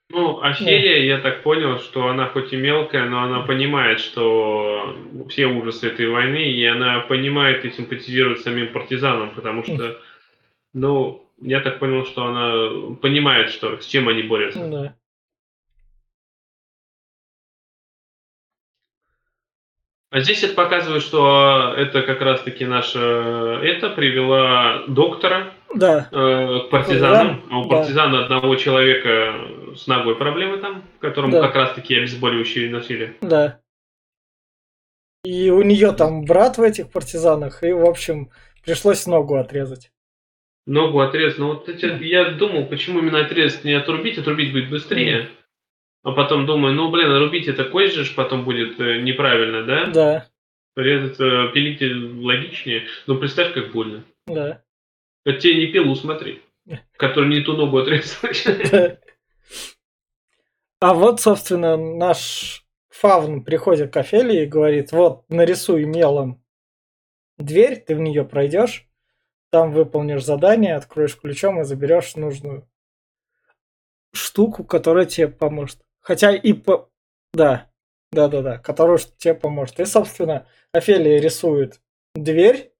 [0.09, 1.17] Ну, Офелия, да.
[1.17, 4.97] я так понял, что она хоть и мелкая, но она понимает, что
[5.29, 9.99] все ужасы этой войны, и она понимает и симпатизирует самим партизанам, потому что,
[10.73, 14.67] ну, я так понял, что она понимает, что с чем они борются.
[14.67, 14.97] Да.
[20.12, 26.09] А здесь это показывает, что это как раз-таки наша это привела доктора да.
[26.12, 27.42] э, к партизанам.
[27.48, 27.57] Да.
[27.57, 28.25] А у партизана да.
[28.25, 29.35] одного человека
[29.75, 31.40] с ногой проблемы там, которому Да.
[31.40, 33.16] как раз-таки обезболивающие носили.
[33.22, 33.61] Да.
[35.25, 38.29] И у нее там брат в этих партизанах, и, в общем,
[38.66, 39.92] пришлось ногу отрезать.
[40.66, 41.38] Ногу отрезать.
[41.38, 45.31] Ну вот эти- я думал, почему именно отрезать не отрубить, отрубить будет быстрее.
[46.03, 49.87] А потом думаю, ну блин, рубить это позже ж потом будет э, неправильно, да?
[49.87, 50.29] Да,
[50.75, 52.87] Резать, э, пилить э, логичнее.
[53.07, 54.05] Но представь, как больно.
[54.27, 54.62] да.
[55.25, 56.43] Это тебе не пилу смотри,
[56.97, 58.31] который не ту ногу отрезал.
[58.71, 58.99] Да.
[60.81, 66.43] А вот, собственно, наш фавн приходит к Офелии и говорит, вот, нарисуй мелом
[67.38, 68.88] дверь, ты в нее пройдешь,
[69.51, 72.69] там выполнишь задание, откроешь ключом и заберешь нужную
[74.12, 75.81] штуку, которая тебе поможет.
[76.03, 76.91] Хотя и по...
[77.33, 77.71] Да,
[78.11, 79.81] да, да, да, которая ш- тебе поможет.
[79.81, 81.81] И, собственно, Офелия рисует
[82.15, 82.73] дверь,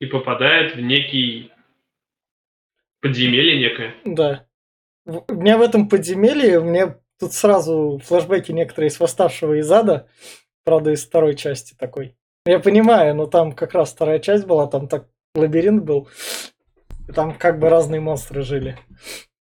[0.00, 1.52] И попадает в некий
[3.00, 3.94] подземелье некое.
[4.04, 4.46] Да.
[5.06, 10.08] У меня в этом подземелье, мне тут сразу флешбеки некоторые из восставшего из ада,
[10.64, 12.16] правда, из второй части такой.
[12.44, 16.08] Я понимаю, но там как раз вторая часть была, там так лабиринт был,
[17.08, 18.78] и там как бы разные монстры жили.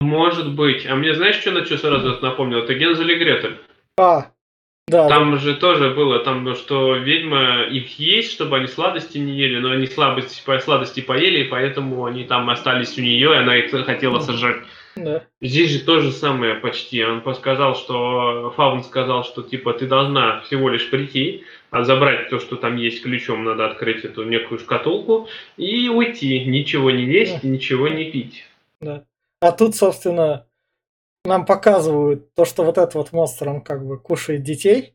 [0.04, 0.86] Может быть.
[0.86, 2.60] А мне знаешь, что на что сразу это напомнило?
[2.60, 3.56] Это Гензель и Гретель.
[3.98, 4.30] А,
[4.86, 9.58] да, Там же тоже было, там, что ведьма их есть, чтобы они сладости не ели,
[9.58, 13.56] но они слабости, по- сладости поели, и поэтому они там остались у нее, и она
[13.56, 14.58] их хотела сожрать.
[14.96, 17.02] да, Здесь же то же самое почти.
[17.02, 22.38] Он сказал, что Фаун сказал, что типа ты должна всего лишь прийти, а забрать то,
[22.38, 27.88] что там есть ключом, надо открыть эту некую шкатулку и уйти, ничего не есть, ничего
[27.88, 28.44] не пить.
[28.82, 29.02] да.
[29.44, 30.46] А тут, собственно,
[31.26, 34.94] нам показывают то, что вот этот вот монстр, он как бы кушает детей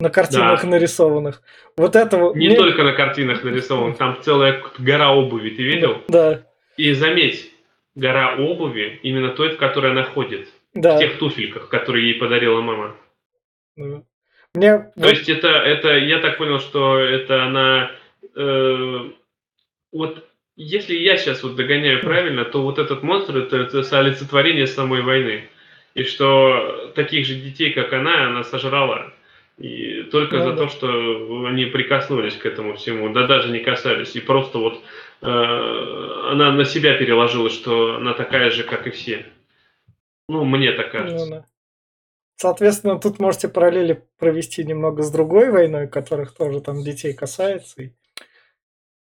[0.00, 0.68] на картинах Да.
[0.68, 1.42] нарисованных.
[1.76, 2.32] Вот этого...
[2.34, 5.98] Не мне- только на картинах нарисован, там целая гора обуви, ты видел?
[6.08, 6.46] Да,
[6.78, 7.52] И заметь,
[7.94, 10.48] гора обуви именно той, в которой она ходит.
[10.72, 10.96] да.
[10.96, 12.96] В тех туфельках, которые ей подарила мама.
[13.76, 14.06] Ну,
[14.54, 17.90] Мне То вот- есть это, это, я так понял, что это она,
[18.34, 19.10] э,
[19.92, 25.02] вот если я сейчас вот догоняю правильно, то вот этот монстр это, это олицетворение самой
[25.02, 25.48] войны.
[25.94, 29.12] И что таких же детей, как она, она сожрала.
[29.58, 30.56] И только Ну за да.
[30.56, 34.16] то, что они прикоснулись к этому всему, да даже не касались.
[34.16, 34.82] И просто вот
[35.20, 39.26] э, она на себя переложила, что она такая же, как и все.
[40.28, 41.26] Ну, мне так кажется.
[41.26, 41.44] Ну да.
[42.36, 47.90] Соответственно, тут можете параллели провести немного с другой войной, которых тоже там детей касается, и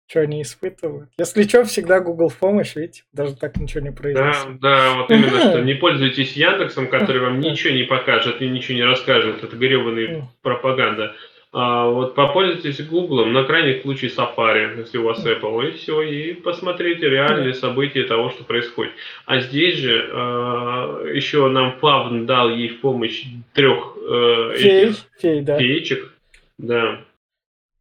[0.06, 1.08] что они испытывают.
[1.18, 4.60] Если что, всегда Google в помощь, видите, даже так ничего не Да, произносит.
[4.60, 5.60] да, вот именно что.
[5.64, 7.48] Не пользуйтесь Яндексом, который вам Да.
[7.50, 9.42] ничего не покажет и ничего не расскажет.
[9.42, 11.14] Это гребаная пропаганда.
[11.56, 16.32] А вот попользуйтесь Гуглом, на крайний случай Safari, если у вас Apple, и все, и
[16.34, 18.92] посмотрите реальные события того, что происходит.
[19.24, 24.96] А здесь же э, еще нам Фавн дал ей в помощь трех э, Фей, этих
[25.20, 25.56] фей, да.
[25.58, 26.12] феечек.
[26.58, 27.00] Да.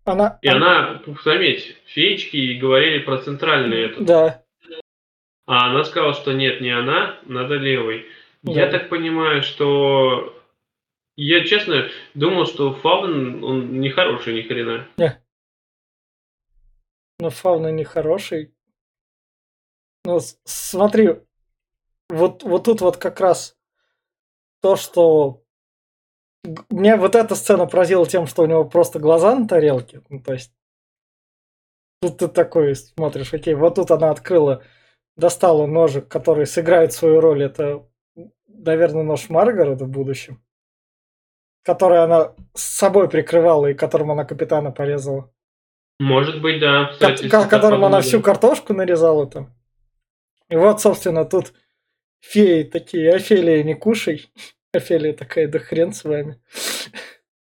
[0.05, 4.05] Она, И она, заметь, феечки говорили про центральный этот.
[4.05, 4.43] Да,
[5.45, 8.05] А она сказала, что нет, не она, надо левый.
[8.43, 8.71] Я Да.
[8.79, 10.37] так понимаю, что...
[11.15, 14.87] Я, честно, думал, что Фавн, он не хороший ни хрена.
[17.19, 18.53] но фауна нехороший.
[20.03, 21.21] Ну, с- смотри,
[22.09, 23.55] вот, вот тут вот как раз
[24.61, 25.42] то, что...
[26.69, 30.01] Меня вот эта сцена поразила тем, что у него просто глаза на тарелке.
[30.10, 30.53] Ну, то есть...
[32.01, 34.62] Тут ты такой смотришь, окей, вот тут она открыла,
[35.15, 37.43] достала ножик, который сыграет свою роль.
[37.43, 37.88] Это,
[38.47, 40.43] наверное, нож Маргарета в будущем.
[41.63, 45.32] Который она с собой прикрывала и которым она капитана порезала.
[45.97, 46.89] Может быть, да.
[46.91, 49.53] Кстати, ко- которым она всю картошку нарезала там.
[50.49, 51.53] И вот, собственно, тут
[52.19, 54.29] феи такие, Офелия, не кушай.
[54.73, 56.39] Офелия такая, да хрен с вами.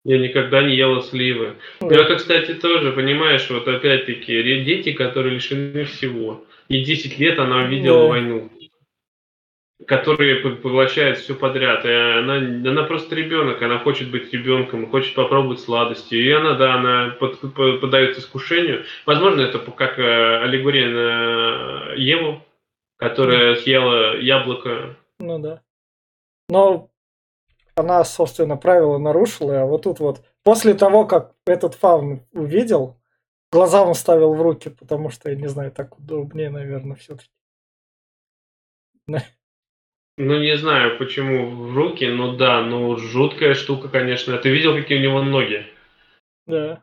[0.05, 1.55] Я никогда не ела сливы.
[1.81, 1.95] Да.
[1.95, 6.45] это, кстати, тоже, понимаешь, вот опять-таки, дети, которые лишены всего.
[6.69, 8.09] И 10 лет она видела Да.
[8.09, 8.51] войну.
[9.87, 11.85] Которые поглощают все подряд.
[11.85, 16.15] И она, она просто ребенок, она хочет быть ребенком, хочет попробовать сладости.
[16.15, 18.85] И она, да, она под- под- поддается искушению.
[19.07, 22.45] Возможно, это как э, аллегория на Еву,
[22.97, 24.97] которая съела яблоко.
[25.19, 25.63] Ну да.
[26.49, 26.89] Но
[27.75, 33.01] она, собственно, правила нарушила, а вот тут вот после того, как этот фаун увидел,
[33.51, 37.31] глаза он ставил в руки, потому что, я не знаю, так удобнее, наверное, все-таки.
[40.19, 44.37] Ну, не знаю, почему в руки, ну да, ну жуткая штука, конечно.
[44.39, 45.67] Ты видел, какие у него ноги?
[46.47, 46.83] Да.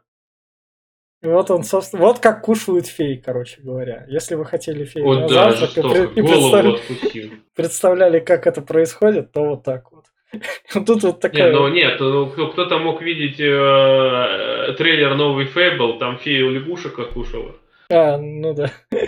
[1.21, 4.06] И вот он, собственно, вот как кушают феи, короче говоря.
[4.08, 7.32] Если вы хотели феи вот на да, завтрак и, и откусил.
[7.54, 10.06] представляли, как это происходит, то вот так вот.
[10.74, 11.52] Тут вот такая...
[11.52, 17.56] ну нет, ну, кто- кто-то мог видеть э, трейлер новый Фейбл, там фея лягушек откушала.
[17.92, 18.72] А, ну да.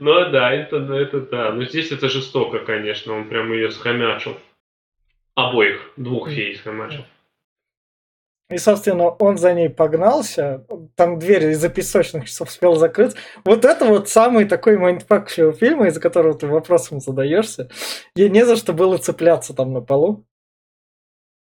[0.00, 1.50] Ну да, это, это да.
[1.52, 3.14] Но здесь это жестоко, конечно.
[3.14, 4.36] Он прям ее схомячил.
[5.34, 7.04] Обоих, двух фей схомячил.
[8.50, 10.64] И, собственно, он за ней погнался.
[10.96, 13.14] Там дверь из-за песочных часов успел закрыть.
[13.44, 17.68] Вот это вот самый такой mindfuck всего фильма, из-за которого ты вопросом задаешься.
[18.14, 20.24] Ей не за что было цепляться там на полу.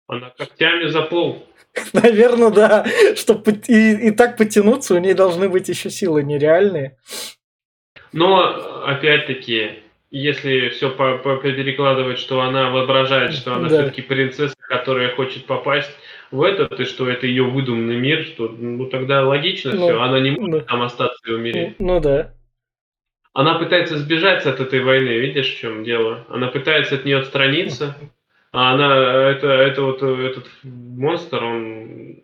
[0.06, 1.44] Она когтями за пол.
[1.92, 2.86] Наверное, да.
[3.16, 6.98] Чтобы и, и так потянуться, у ней должны быть еще силы нереальные.
[8.12, 13.76] Но, опять-таки, если все по, по- перекладывать, что она воображает, что она Да.
[13.78, 15.90] все-таки принцесса, которая хочет попасть
[16.32, 20.18] в этот, и что это ее выдуманный мир, что ну тогда логично Ну, все, она
[20.18, 20.60] не может ну.
[20.62, 21.78] там остаться и умереть.
[21.78, 22.34] Ну да.
[23.34, 26.26] Она пытается сбежать от этой войны, видишь, в чем дело?
[26.28, 27.96] Она пытается от нее отстраниться,
[28.50, 32.22] а она, это, это вот э, этот монстр, он,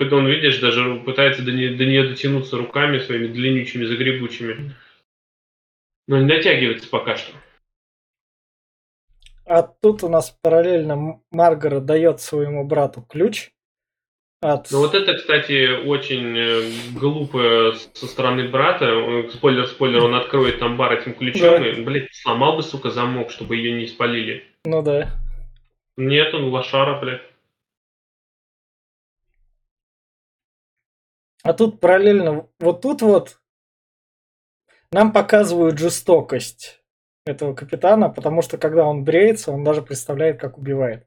[0.00, 4.74] он, видишь, даже пытается до нее, до нее дотянуться руками своими длиннючими, загребучими.
[6.08, 7.32] Но не дотягивается пока что.
[9.48, 13.50] А тут у нас параллельно Маргарет дает своему брату ключ
[14.42, 14.70] от...
[14.70, 18.86] Ну вот это, кстати, очень э, глупо со стороны брата.
[19.32, 21.70] Спойлер, спойлер, он откроет там бар этим ключом Да.
[21.70, 24.44] и, блядь, сломал бы, сука, замок, чтобы ее не спалили.
[24.66, 25.10] Ну да.
[25.96, 27.22] Нет, он лошара, блядь.
[31.42, 33.40] А тут параллельно, вот тут вот
[34.92, 36.82] нам показывают жестокость
[37.28, 41.04] этого капитана, потому что когда он бреется, он даже представляет, как убивает.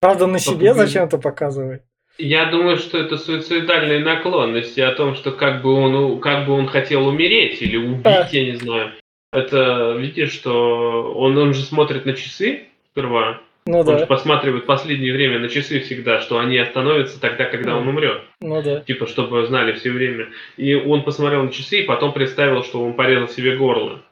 [0.00, 0.76] Правда, на себе убивает?
[0.88, 1.82] зачем-то показывает.
[2.18, 6.66] Я думаю, что это суицидальные наклонности о том, что как бы он, как бы он
[6.66, 8.28] хотел умереть или убить, А.
[8.30, 8.92] я не знаю.
[9.32, 13.40] Это, видишь, что он, он же смотрит на часы сперва.
[13.64, 17.44] Ну Он же да, посматривает в последнее время на часы всегда, что они остановятся тогда,
[17.44, 17.90] когда он Мгм.
[17.90, 18.22] умрет.
[18.40, 18.80] ну да.
[18.80, 20.26] Типа, чтобы знали все время.
[20.56, 24.02] И он посмотрел на часы и потом представил, что он порезал себе горло.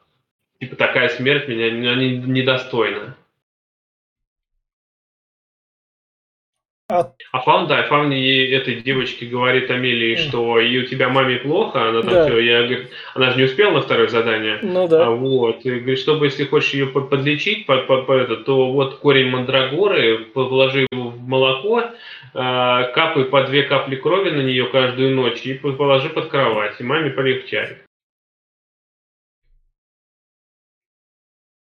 [0.61, 3.17] Типа, такая смерть меня не- не- недостойна.
[6.87, 11.37] А, А Фаун, да, Фаун ей, этой девочке говорит Амелии, что и у тебя маме
[11.37, 12.25] плохо, она там Да.
[12.25, 14.59] все, я, говорю, она же не успела на второе задание.
[14.61, 15.09] ну А да.
[15.09, 18.99] вот, и говорит, чтобы если хочешь ее под- подлечить, по, по- по это, то вот
[18.99, 21.85] корень мандрагоры, положи его в молоко,
[22.35, 26.79] а, капай по две капли крови на нее каждую ночь и по- положи под кровать,
[26.79, 27.83] и маме полегчает.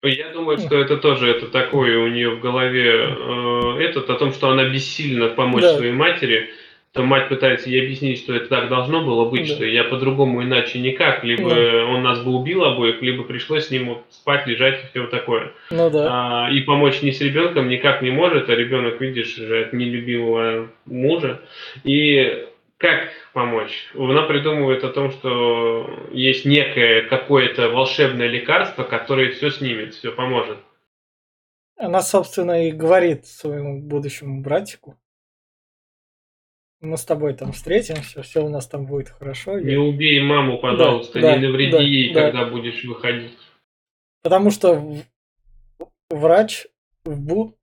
[0.02, 4.32] Я думаю, что это тоже это такое у нее в голове э, этот о том,
[4.32, 5.76] что она бессильна помочь Да.
[5.76, 6.50] своей матери.
[6.92, 9.54] То мать пытается ей объяснить, что это так должно было быть, Да.
[9.54, 11.84] что я по-другому иначе никак, либо Да.
[11.84, 15.52] он нас бы убил обоих, либо пришлось с ним спать, лежать и все такое.
[15.70, 16.46] Ну да.
[16.46, 20.68] А, и помочь ни с ребенком никак не может, а ребенок, видишь, же от нелюбимого
[20.86, 21.40] мужа.
[21.84, 22.46] И
[22.80, 23.90] как помочь?
[23.94, 30.58] Она придумывает о том, что есть некое какое-то волшебное лекарство, которое все снимет, все поможет.
[31.76, 34.98] Она, собственно, и говорит своему будущему братику.
[36.80, 39.58] Мы с тобой там встретимся, все у нас там будет хорошо.
[39.58, 42.30] Не Я- убей маму, пожалуйста, да, не навреди да, ей, да.
[42.30, 43.36] когда будешь выходить.
[44.22, 44.82] Потому что
[46.08, 46.66] врач
[47.04, 47.58] в Бу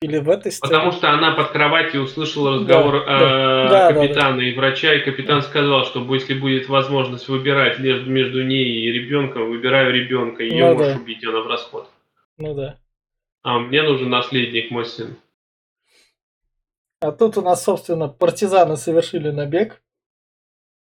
[0.00, 0.70] или в этой сцене...
[0.72, 5.00] Потому что она под кроватью услышала разговор Да, э, да, да, капитана и врача, и
[5.04, 10.66] капитан сказал, что если будет возможность выбирать между, между ней и ребенком, выбираю ребенка, ее
[10.68, 11.00] Ну можешь да.
[11.00, 11.88] убить, она в расход.
[12.36, 12.78] Ну да.
[13.42, 15.16] А мне нужен наследник, мой сын.
[17.00, 19.80] А тут у нас, собственно, партизаны совершили набег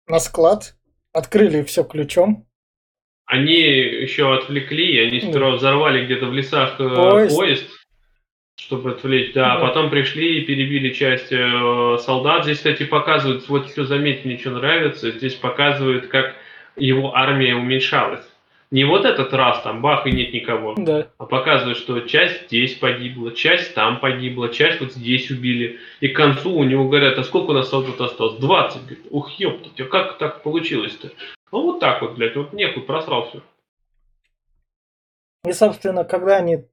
[0.08, 0.76] на склад,
[1.14, 2.46] открыли все ключом.
[3.26, 5.28] Они еще отвлекли, они Да.
[5.30, 7.36] сперва взорвали где-то в лесах э, Поезд.
[7.36, 7.66] поезд,
[8.58, 9.68] чтобы отвлечь, да, Да.
[9.68, 12.44] потом пришли и перебили часть э, солдат.
[12.44, 16.36] Здесь, кстати, показывают, вот что заметьте, мне что нравится, здесь показывают, как
[16.76, 18.26] его армия уменьшалась.
[18.72, 21.08] Не вот этот раз, там, бах, и нет никого, Да.
[21.18, 25.80] а показывают, что часть здесь погибла, часть там погибла, часть вот здесь убили.
[26.00, 28.40] И к концу у него говорят, а сколько у нас солдат осталось?
[28.40, 28.82] 20.
[28.82, 31.12] Говорит, ух, ёптать, а как так получилось-то?
[31.52, 33.42] Ну вот так вот, блядь, вот нехуй, просрал все.
[35.46, 36.66] И, собственно, когда они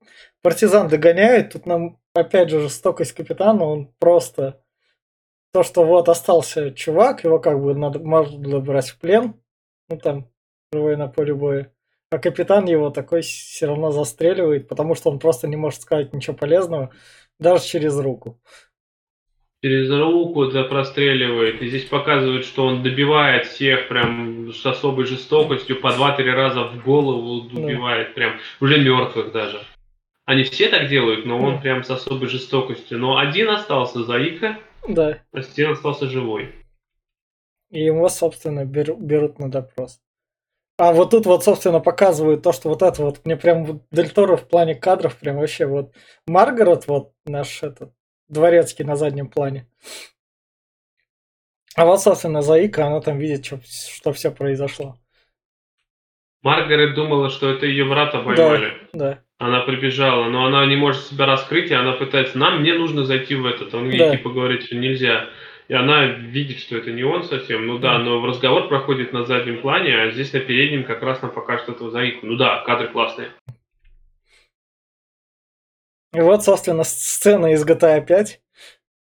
[0.42, 4.62] партизан догоняют, тут нам опять же жестокость капитана, он просто
[5.52, 9.34] то, что вот остался чувак, его как бы надо, можно было брать в плен,
[9.88, 10.28] ну там,
[10.72, 11.72] живой на поле боя,
[12.10, 16.36] а капитан его такой все равно застреливает, потому что он просто не может сказать ничего
[16.36, 16.90] полезного,
[17.38, 18.40] даже через руку.
[19.62, 21.62] через руку да, простреливает.
[21.62, 26.82] И здесь показывают, что он добивает всех прям с особой жестокостью, по два-три раза в
[26.82, 28.14] голову убивает, да.
[28.14, 29.60] прям уже мертвых даже.
[30.24, 32.98] Они все так делают, но он прям с особой жестокостью.
[32.98, 35.18] Но один остался, Заика, да.
[35.32, 36.54] один остался живой.
[37.70, 40.00] И его, собственно, берут, берут на допрос.
[40.78, 44.10] А вот тут вот, собственно, показывают то, что вот это вот, мне прям вот Дель
[44.10, 45.92] Торо в плане кадров прям вообще вот
[46.26, 47.92] Маргарет, вот наш этот
[48.28, 49.68] дворецкий на заднем плане.
[51.74, 54.96] А вот, собственно, Заика, она там видит, что, что все произошло.
[56.42, 58.72] Маргарет думала, что это ее брата поймали.
[58.92, 59.22] Да, да.
[59.42, 63.34] Она прибежала, но она не может себя раскрыть, и она пытается, нам, мне нужно зайти
[63.34, 63.74] в этот.
[63.74, 64.16] Он ей да.
[64.16, 65.30] типа говорит, что нельзя.
[65.66, 67.66] И она видит, что это не он совсем.
[67.66, 71.32] Ну да, но разговор проходит на заднем плане, а здесь на переднем как раз нам
[71.32, 72.24] покажут этого Заику.
[72.24, 73.30] Ну да, кадры классные.
[76.14, 78.40] И вот, собственно, сцена из GTA 5,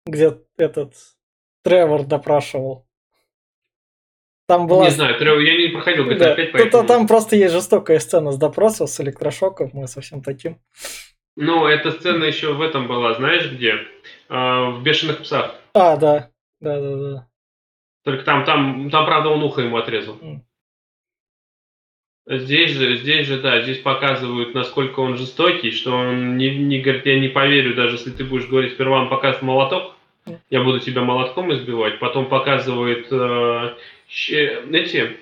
[0.07, 0.95] где этот
[1.63, 2.87] Тревор допрашивал.
[4.53, 4.85] Там была...
[4.85, 6.35] Не знаю, я не проходил GTA да.
[6.35, 6.87] 5, поэтому...
[6.87, 10.59] Там просто есть жестокая сцена с допросом, с электрошоком, мы совсем таким.
[11.37, 13.77] Ну, эта сцена еще в этом была, знаешь где?
[14.29, 15.55] А, в «Бешеных псах».
[15.73, 16.29] А, да.
[16.61, 17.29] Да, да, да.
[18.05, 20.19] Только там, там, там, правда, он ухо ему отрезал.
[22.27, 27.07] Здесь же, здесь же, да, здесь показывают, насколько он жестокий, что он не, не говорит,
[27.07, 29.97] я не поверю, даже если ты будешь говорить, сперва он показывает молоток,
[30.51, 33.75] я буду тебя молотком избивать, потом показывает э,
[34.13, 35.17] эти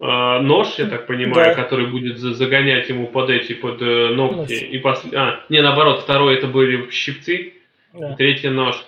[0.00, 1.62] э, нож, я так понимаю, да.
[1.62, 4.54] который будет загонять ему под эти, под э, ногти.
[4.54, 5.02] И пос...
[5.14, 7.54] А, не, наоборот, второй это были щипцы,
[7.92, 8.14] да.
[8.16, 8.84] третий нож.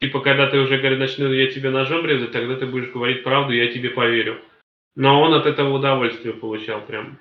[0.00, 3.52] Типа, когда ты уже говоришь, начну я тебе ножом резать, тогда ты будешь говорить правду,
[3.52, 4.40] я тебе поверю.
[4.96, 7.18] Но он от этого удовольствие получал прям.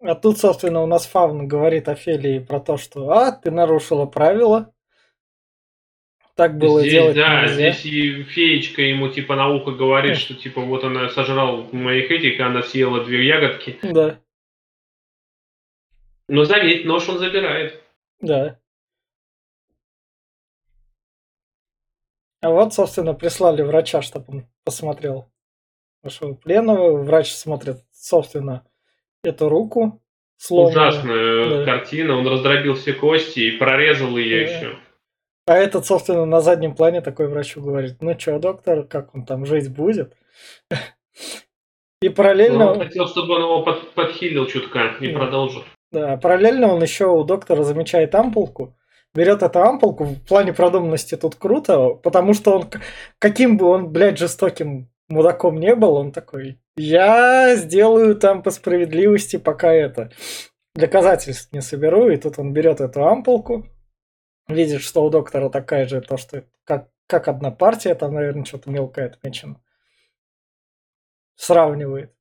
[0.00, 4.72] А тут, собственно, у нас Фавн говорит Офелии про то, что «А, ты нарушила правила».
[6.34, 7.54] Так было здесь, делать Да, нельзя.
[7.54, 12.38] здесь и феечка ему типа на ухо говорит, что типа вот она сожрала моих этих,
[12.38, 13.78] и она съела две ягодки.
[13.82, 14.18] Да.
[16.28, 17.82] Но заметь, нож он забирает.
[18.20, 18.58] Да.
[22.40, 25.30] А вот, собственно, прислали врача, чтобы он посмотрел
[26.02, 27.02] вашего пленного.
[27.02, 28.66] Врач смотрит, собственно,
[29.22, 30.02] эту руку.
[30.38, 30.88] Сломанную.
[30.88, 31.64] Ужасная да.
[31.64, 32.16] картина.
[32.16, 34.52] Он раздробил все кости и прорезал ее да.
[34.52, 34.78] еще.
[35.46, 39.44] А этот, собственно, на заднем плане такой врачу говорит, ну что, доктор, как он там
[39.44, 40.14] жить будет?
[42.00, 42.66] И параллельно...
[42.66, 45.18] Ну, он хотел, чтобы он его под, подхилил чутка и да.
[45.18, 45.62] продолжил.
[45.92, 48.76] Да, параллельно он еще у доктора замечает ампулку,
[49.14, 52.70] берет эту ампулку, в плане продуманности тут круто, потому что он,
[53.18, 59.36] каким бы он, блядь, жестоким мудаком не был, он такой, я сделаю там по справедливости
[59.36, 60.10] пока это,
[60.74, 63.66] доказательств не соберу, и тут он берет эту ампулку,
[64.48, 68.70] видит, что у доктора такая же, то, что как, как одна партия, там, наверное, что-то
[68.70, 69.60] мелкое отмечено.
[71.36, 72.12] Сравнивает.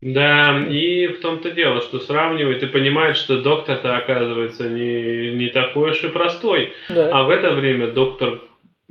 [0.00, 5.92] Да, и в том-то дело, что сравнивает и понимает, что доктор-то оказывается не, не такой
[5.92, 6.72] уж и простой.
[6.88, 7.10] Да.
[7.12, 8.40] А в это время доктор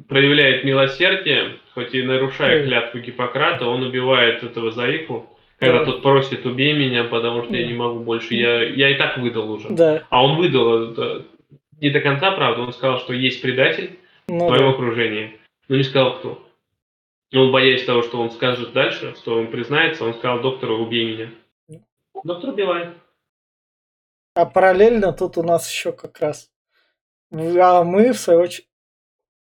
[0.07, 5.30] проявляет милосердие, хоть и нарушая клятву Гиппократа, он убивает этого Заику,
[5.61, 5.85] когда да.
[5.85, 9.51] тот просит, убей меня, потому что я не могу больше, я, я и так выдал
[9.51, 9.69] уже.
[9.69, 10.03] Да.
[10.09, 11.21] А он выдал, да,
[11.79, 14.71] не до конца, правда, он сказал, что есть предатель ну, в твоем да.
[14.71, 16.43] окружении, но не сказал кто.
[17.31, 21.13] Но он, боясь того, что он скажет дальше, что он признается, он сказал доктору, убей
[21.13, 21.29] меня.
[22.23, 22.95] Доктор убивает.
[24.33, 26.49] А параллельно тут у нас еще как раз...
[27.31, 28.67] А мы, в свою очередь...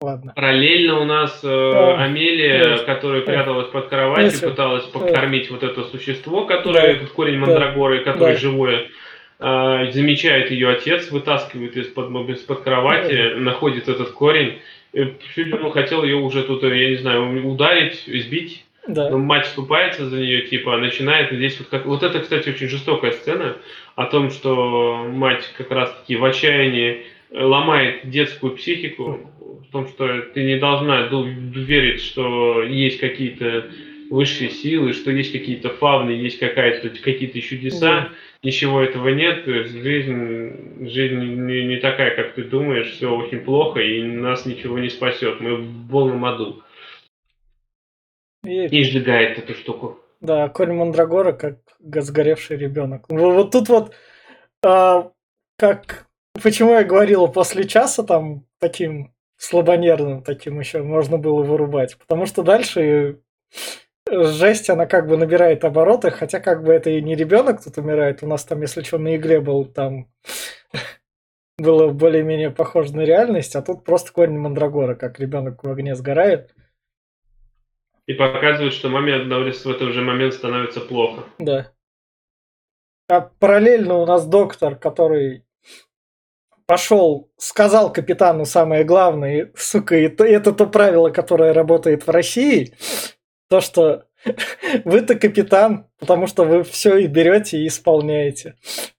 [0.01, 0.33] Ладно.
[0.35, 5.51] Параллельно у нас э, а, Амелия, нет, которая пряталась под кроватью, нет, пыталась покормить нет.
[5.51, 8.39] вот это существо, которое, да, корень мандрагоры, который да.
[8.39, 8.89] живое,
[9.39, 13.39] э, замечает ее отец, вытаскивает из-под из -под кровати, да.
[13.39, 14.59] находит этот корень
[15.35, 18.63] чуть он хотел ее уже тут, я не знаю, ударить, избить.
[18.87, 19.09] Да.
[19.09, 21.85] Но мать вступается за нее, типа, начинает здесь вот как...
[21.85, 23.57] Вот это, кстати, очень жестокая сцена
[23.95, 29.19] о том, что мать как раз-таки в отчаянии ломает детскую психику,
[29.67, 33.67] в том, что ты не должна верить, что есть какие-то
[34.09, 37.79] высшие силы, что есть какие-то фавны, есть какая-то какие-то чудеса.
[37.79, 38.09] Да
[38.43, 44.01] ничего этого нет, жизнь, жизнь не, не такая, как ты думаешь, все очень плохо, и
[44.03, 46.63] нас ничего не спасет, мы в полном аду.
[48.45, 49.99] И, и сжигает эту штуку.
[50.21, 53.05] Да, конь Мандрагора как сгоревший ребенок.
[53.09, 53.93] Вот тут вот,
[54.63, 55.11] а,
[55.57, 56.06] как,
[56.41, 62.43] почему я говорил, после часа там таким слабонервным таким еще можно было вырубать, потому что
[62.43, 63.19] дальше
[64.09, 68.23] жесть, она как бы набирает обороты, хотя как бы это и не ребенок тут умирает.
[68.23, 70.07] У нас там, если что, на игле был там
[71.57, 76.53] было более-менее похоже на реальность, а тут просто корень Мандрагора, как ребенок в огне сгорает.
[78.05, 81.25] И показывает, что маме в этот же момент становится плохо.
[81.39, 81.73] Да.
[83.09, 85.43] А параллельно у нас доктор, который
[86.67, 92.73] пошел, сказал капитану самое главное, сука, это, это то правило, которое работает в России,
[93.49, 94.03] то, что
[94.85, 98.55] вы-то капитан, потому что вы все и берете и исполняете.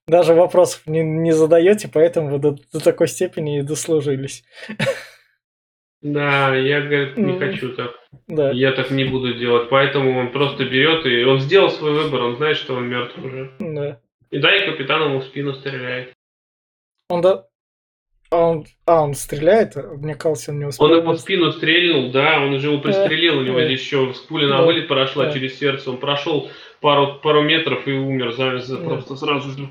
[0.07, 4.43] Даже вопросов не, не задаете, поэтому вы до, до такой степени и дослужились.
[6.01, 7.91] Да, я, говорит, не хочу так.
[8.27, 8.51] Да.
[8.51, 9.69] Я так не буду делать.
[9.69, 13.51] Поэтому он просто берет и он сделал свой выбор, он знает, что он мертв уже.
[13.59, 13.99] Да.
[14.31, 16.13] И да, и капитан ему в спину стреляет.
[17.09, 17.48] Он да.
[18.31, 19.75] А он, а, он стреляет?
[19.75, 20.85] Мне кажется, он не успел.
[20.85, 24.47] Он ему в спину стрельнул, да, он уже его пристрелил, у него здесь еще пуля
[24.47, 26.49] на вылет прошла через сердце, он прошел
[26.79, 29.69] пару, пару метров и умер за, за, просто сразу же.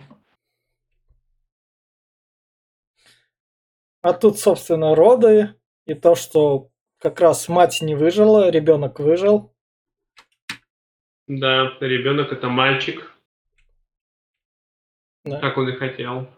[4.02, 5.54] А тут, собственно, роды
[5.86, 9.54] и то, что как раз мать не выжила, ребенок выжил.
[11.28, 13.12] Да, ребенок это мальчик.
[15.24, 15.40] Да.
[15.40, 16.28] Как он и хотел.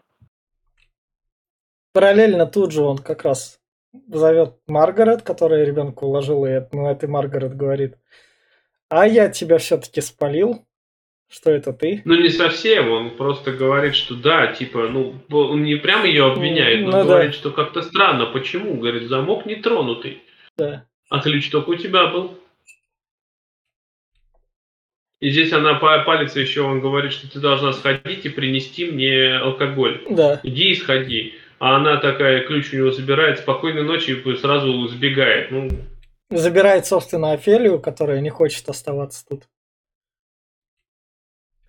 [1.93, 3.59] Параллельно тут же он как раз
[4.07, 7.97] зовет Маргарет, которая ребенка уложила, и ну, этой Маргарет говорит,
[8.89, 10.65] а я тебя все-таки спалил,
[11.29, 12.01] что это ты?
[12.05, 16.85] Ну, не совсем, он просто говорит, что да, типа, ну, он не прямо ее обвиняет,
[16.85, 17.37] но ну, говорит, да.
[17.37, 18.75] что как-то странно, почему?
[18.75, 20.21] Говорит, замок не тронутый.
[20.57, 20.85] Да.
[21.09, 22.37] А ключ только у тебя был.
[25.21, 30.03] И здесь она палится еще, он говорит, что ты должна сходить и принести мне алкоголь.
[30.09, 30.39] Да.
[30.43, 31.35] Иди и сходи.
[31.61, 35.51] А она такая, ключ у него забирает, спокойной ночи и сразу сбегает.
[35.51, 35.69] Ну...
[36.31, 39.43] Забирает, собственно, Офелию, которая не хочет оставаться тут.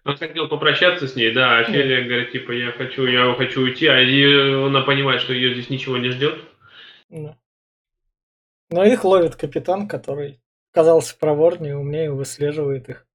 [0.07, 2.09] Он хотел попрощаться с ней, да, Офелия да.
[2.09, 5.99] говорит, типа, я хочу, я хочу уйти, а ее, она понимает, что ее здесь ничего
[5.99, 6.41] не ждет.
[7.11, 7.37] Да.
[8.71, 10.41] Но их ловит капитан, который
[10.71, 13.07] казался проворнее, умнее, выслеживает их.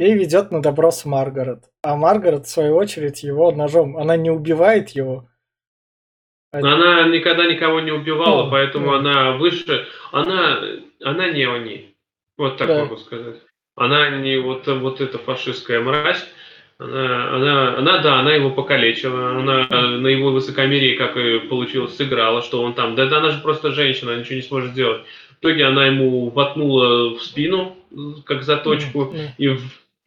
[0.00, 1.64] И ведет на допрос Маргарет.
[1.82, 3.96] А Маргарет, в свою очередь, его ножом.
[3.96, 5.28] Она не убивает его.
[6.52, 8.94] А она никогда никого не убивала, ну, поэтому ну.
[8.94, 9.86] она выше.
[10.10, 10.60] Она,
[11.02, 11.94] она не они.
[12.36, 12.80] Вот так да.
[12.80, 13.36] могу сказать.
[13.76, 16.26] Она не вот, вот эта фашистская мразь.
[16.78, 19.36] Она, она, она, да, она его покалечила.
[19.36, 22.94] Она на его высокомерии, как и получилось, сыграла, что он там.
[22.96, 25.02] Да, да, она же просто женщина, она ничего не сможет сделать.
[25.40, 27.76] В итоге она ему воткнула в спину,
[28.24, 29.56] как заточку, и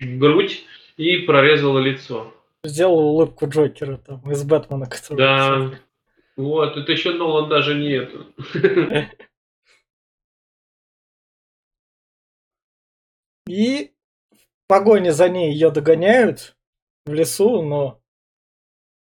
[0.04, 0.64] грудь
[0.98, 2.34] и прорезала лицо.
[2.64, 5.18] Сделал улыбку Джокера там из Бэтмена, который...
[5.18, 5.72] Да,
[6.36, 8.26] вот, это еще Нолан даже не это.
[13.48, 13.92] И
[14.32, 16.56] в погоне за ней ее догоняют
[17.06, 18.00] в лесу, но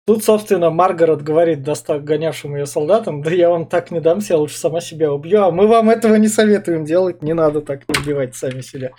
[0.04, 4.38] тут, собственно, Маргарет говорит достав гонявшим ее солдатам, да я вам так не дамся, я
[4.40, 8.34] лучше сама себя убью, а мы вам этого не советуем делать, не надо так убивать
[8.34, 8.90] сами себя.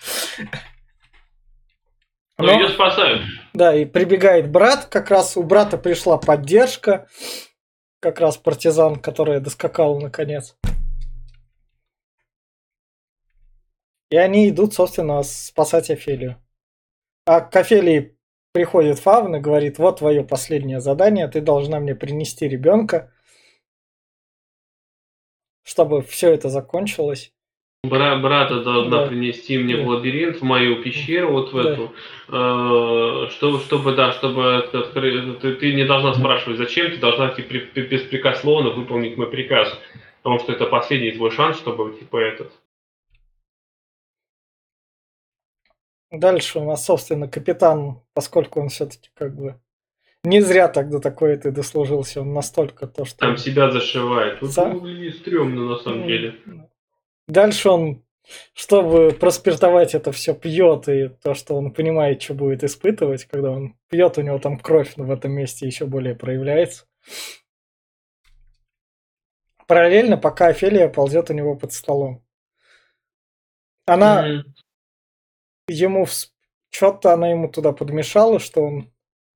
[2.38, 3.22] Но, Но ее спасают.
[3.54, 7.08] Да, и прибегает брат, как раз у брата пришла поддержка,
[8.00, 10.58] как раз партизан, который доскакал наконец.
[14.10, 16.38] И они идут, собственно, спасать Офелию.
[17.26, 18.18] А к Офелии
[18.52, 23.12] приходит Фавн и говорит, вот твое последнее задание, ты должна мне принести ребенка,
[25.64, 27.34] чтобы все это закончилось.
[27.84, 29.08] Бра брата должна да.
[29.08, 29.84] принести мне да.
[29.84, 31.70] в лабиринт, в мою пещеру, вот в да.
[31.70, 31.94] эту,
[32.30, 34.70] э, чтобы, чтобы, да, чтобы
[35.42, 39.78] ты, ты не должна спрашивать, зачем, ты должна типа, беспрекословно выполнить мой приказ,
[40.22, 42.54] потому что это последний твой шанс, чтобы типа этот.
[46.10, 49.60] Дальше у нас, собственно, капитан, поскольку он все-таки как бы
[50.24, 53.18] не зря тогда такой ты дослужился, он настолько то, что...
[53.18, 54.42] Там себя зашивает.
[54.42, 54.80] Вот Сам...
[54.80, 56.40] выглядит стрёмно на самом деле.
[57.28, 58.04] Дальше он,
[58.54, 63.76] чтобы проспиртовать это все, пьет, и то, что он понимает, что будет испытывать, когда он
[63.90, 66.86] пьет, у него там кровь в этом месте еще более проявляется.
[69.68, 72.24] Параллельно, пока Офелия ползет у него под столом.
[73.86, 74.44] Она mm-hmm.
[75.70, 76.06] ему
[76.74, 78.92] что-то она ему туда подмешала, что он.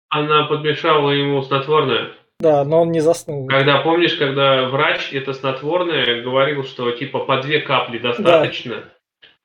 [0.09, 2.13] Она подмешала ему снотворное.
[2.39, 3.47] Да, но он не заснул.
[3.47, 8.83] Когда, помнишь, когда врач это снотворное говорил, что типа по две капли достаточно,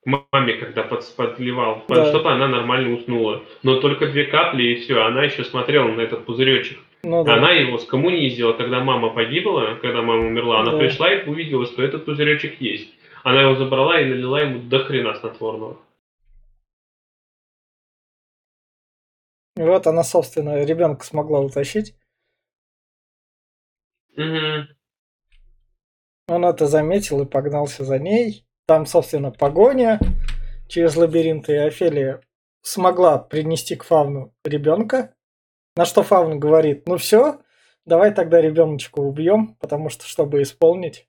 [0.04, 0.24] да.
[0.30, 2.06] маме, когда под, подливал, да.
[2.06, 3.42] чтобы она нормально уснула.
[3.62, 6.78] Но только две капли и все, она еще смотрела на этот пузыречек.
[7.02, 7.34] Ну, да.
[7.34, 10.78] Она его скоммунизила, когда мама погибла, когда мама умерла, она да.
[10.78, 12.92] пришла и увидела, что этот пузыречек есть.
[13.24, 15.78] Она его забрала и налила ему до хрена снотворного.
[19.56, 21.94] И вот она, собственно, ребенка смогла утащить.
[24.16, 24.68] Угу.
[26.28, 28.46] Он это заметил и погнался за ней.
[28.66, 29.98] Там, собственно, погоня
[30.68, 32.20] через лабиринт, и Офелия
[32.62, 35.14] смогла принести к Фавну ребенка.
[35.76, 37.40] На что Фавн говорит, ну все,
[37.84, 41.08] давай тогда ребеночка убьем, потому что, чтобы исполнить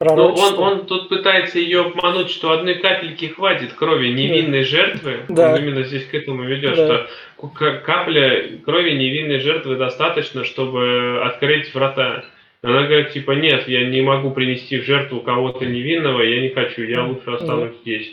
[0.00, 4.66] но он, он тут пытается ее обмануть, что одной капельки хватит крови невинной да.
[4.66, 5.20] жертвы.
[5.28, 5.52] Да.
[5.52, 7.06] Он именно здесь к этому ведет, да.
[7.36, 7.48] что
[7.84, 12.24] капля крови невинной жертвы достаточно, чтобы открыть врата.
[12.62, 16.82] Она говорит, типа, нет, я не могу принести в жертву кого-то невинного, я не хочу,
[16.82, 17.80] я лучше останусь да.
[17.82, 18.12] здесь.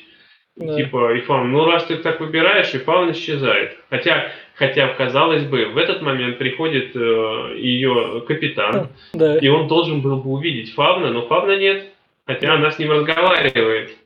[0.58, 0.76] Да.
[0.76, 3.78] Типа, и фаун, ну раз ты так выбираешь, и фаун исчезает.
[3.90, 6.99] Хотя, хотя, казалось бы, в этот момент приходит э,
[7.57, 9.39] ее капитан, да.
[9.39, 11.91] и он должен был бы увидеть Фавна, но Фавна нет,
[12.28, 12.53] хотя да.
[12.53, 13.97] она с ним разговаривает.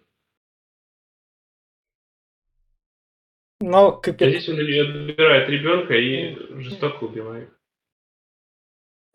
[3.59, 4.29] Но капитан...
[4.29, 7.49] А здесь он ее отбирает ребенка и жестоко убивает.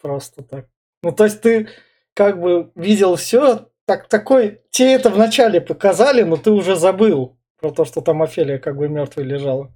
[0.02, 0.66] Просто так.
[1.02, 1.70] Ну, то есть ты
[2.12, 7.70] как бы видел все, так, такой, тебе это вначале показали, но ты уже забыл про
[7.70, 9.72] то, что там Офелия как бы мертвой лежала.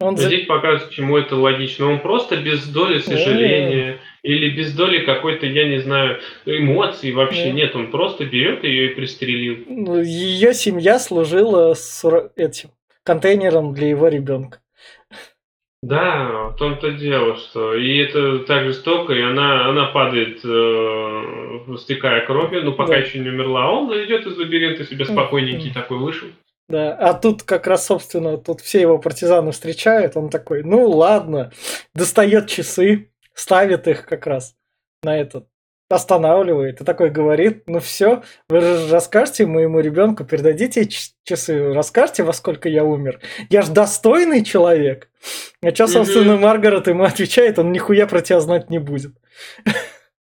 [0.00, 0.46] Он Здесь за...
[0.46, 1.90] показывает, почему это логично.
[1.90, 7.52] Он просто без доли сожаления не или без доли какой-то, я не знаю, эмоций вообще
[7.52, 7.76] не нет.
[7.76, 9.64] Он просто берет ее и пристрелил.
[9.68, 12.02] Ну, ее семья служила с
[12.34, 12.70] этим
[13.04, 14.60] контейнером для его ребенка.
[15.82, 22.24] Да, в том-то дело, что и это так жестоко, и она, она падает, э, стекая
[22.24, 22.98] кровью, но пока да.
[23.00, 23.66] еще не умерла.
[23.66, 26.28] А он идет из лабиринта себе спокойненький такой вышел.
[26.68, 31.52] Да, а тут как раз, собственно, тут все его партизаны встречают, он такой, ну ладно,
[31.94, 34.56] достает часы, ставит их как раз
[35.02, 35.46] на этот
[35.94, 40.88] останавливает и такой говорит, ну все, вы же расскажете моему ребенку, передадите
[41.24, 43.20] часы, расскажете, во сколько я умер.
[43.50, 45.10] Я же достойный человек.
[45.62, 49.12] А что, собственно, Маргарет ему отвечает, он нихуя про тебя знать не будет.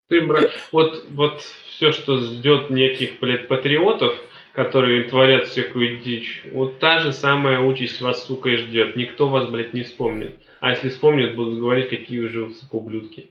[0.09, 4.15] Ты, брат, вот, вот все, что ждет неких, блядь, патриотов,
[4.57, 8.95] которые творят всякую дичь, вот та же самая участь вас, сука, и ждет.
[8.95, 10.35] Никто вас, блядь, не вспомнит.
[10.59, 13.29] А если вспомнит, будут говорить, какие вы же ублюдки.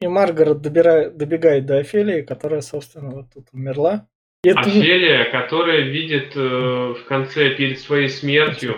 [0.00, 4.06] И Маргарет добирает, добегает до Офелии, которая, собственно, вот тут умерла.
[4.44, 4.60] И это...
[4.60, 8.76] Офелия, которая видит э, в конце, перед своей смертью,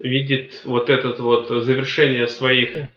[0.00, 2.88] видит вот этот вот завершение своих э,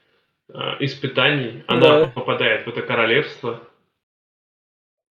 [0.79, 1.63] испытаний.
[1.67, 2.07] Она да.
[2.07, 3.67] попадает в это королевство,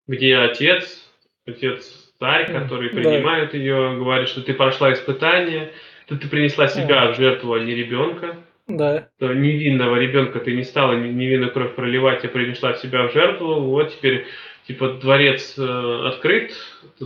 [0.09, 1.07] где отец,
[1.45, 3.57] отец царь, который принимает да.
[3.57, 5.71] ее, говорит, что ты прошла испытание,
[6.07, 7.11] ты, ты принесла себя да.
[7.11, 8.35] в жертву, а не ребенка.
[8.67, 9.07] Да.
[9.19, 13.61] невинного ребенка ты не стала невинную кровь проливать, а принесла себя в жертву.
[13.61, 14.25] Вот теперь
[14.67, 16.53] типа дворец э, открыт,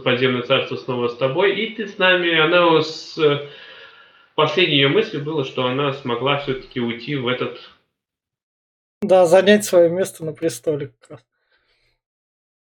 [0.03, 2.37] подземное царство снова с тобой, и ты с нами.
[2.37, 3.17] Она с
[4.35, 7.59] последней ее мыслью было, что она смогла все-таки уйти в этот.
[9.01, 10.91] Да, занять свое место на престоле.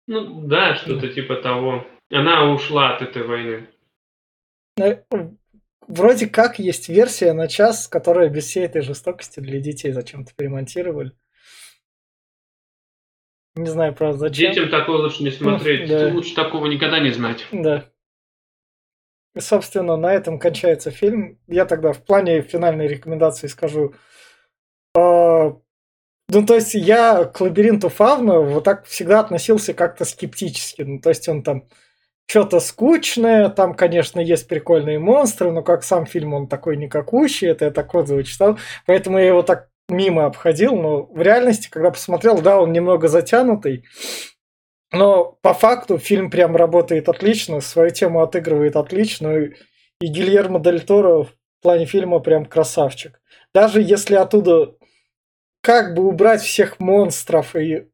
[0.07, 1.87] Ну да, что-то типа того.
[2.11, 3.69] Она ушла от этой войны.
[4.79, 5.03] Э,
[5.89, 11.13] вроде как есть версия на час, которая без всей этой жестокости для детей зачем-то перемонтировали.
[13.57, 14.53] Не знаю, правда, зачем.
[14.53, 15.89] Детям такое лучше не смотреть.
[15.91, 16.09] Ну, да.
[16.09, 17.47] Лучше такого никогда не знать.
[17.51, 17.91] Да.
[19.35, 21.41] И, собственно, на этом кончается фильм.
[21.47, 23.95] Я тогда в плане финальной рекомендации скажу.
[24.95, 25.53] Э,
[26.29, 30.83] ну, то есть я к лабиринту Фавна вот так всегда относился как-то скептически.
[30.83, 31.65] Ну, то есть он там
[32.27, 37.67] что-то скучное, там, конечно, есть прикольные монстры, но как сам фильм он такой никакущий, это
[37.67, 42.43] я так отзывы читал, поэтому я его так мимо обходил, но в реальности, когда посмотрел,
[42.43, 43.85] да, он немного затянутый,
[44.93, 49.37] но по факту фильм прям работает отлично, свою тему отыгрывает отлично,
[50.01, 53.21] и Гильермо Дель Торо в плане фильма прям красавчик.
[53.55, 54.75] Даже если оттуда
[55.67, 57.89] как бы убрать всех монстров и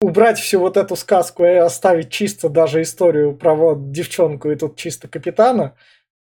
[0.00, 4.78] убрать всю вот эту сказку и оставить чисто даже историю про вот девчонку и тут
[4.78, 5.76] чисто капитана,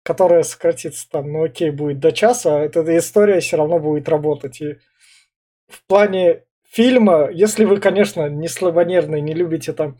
[0.03, 4.63] которая сократится там, ну окей, будет до часа, эта история все равно будет работать.
[4.63, 4.79] И
[5.69, 9.99] в плане фильма, если вы, конечно, не слабонервный, не любите там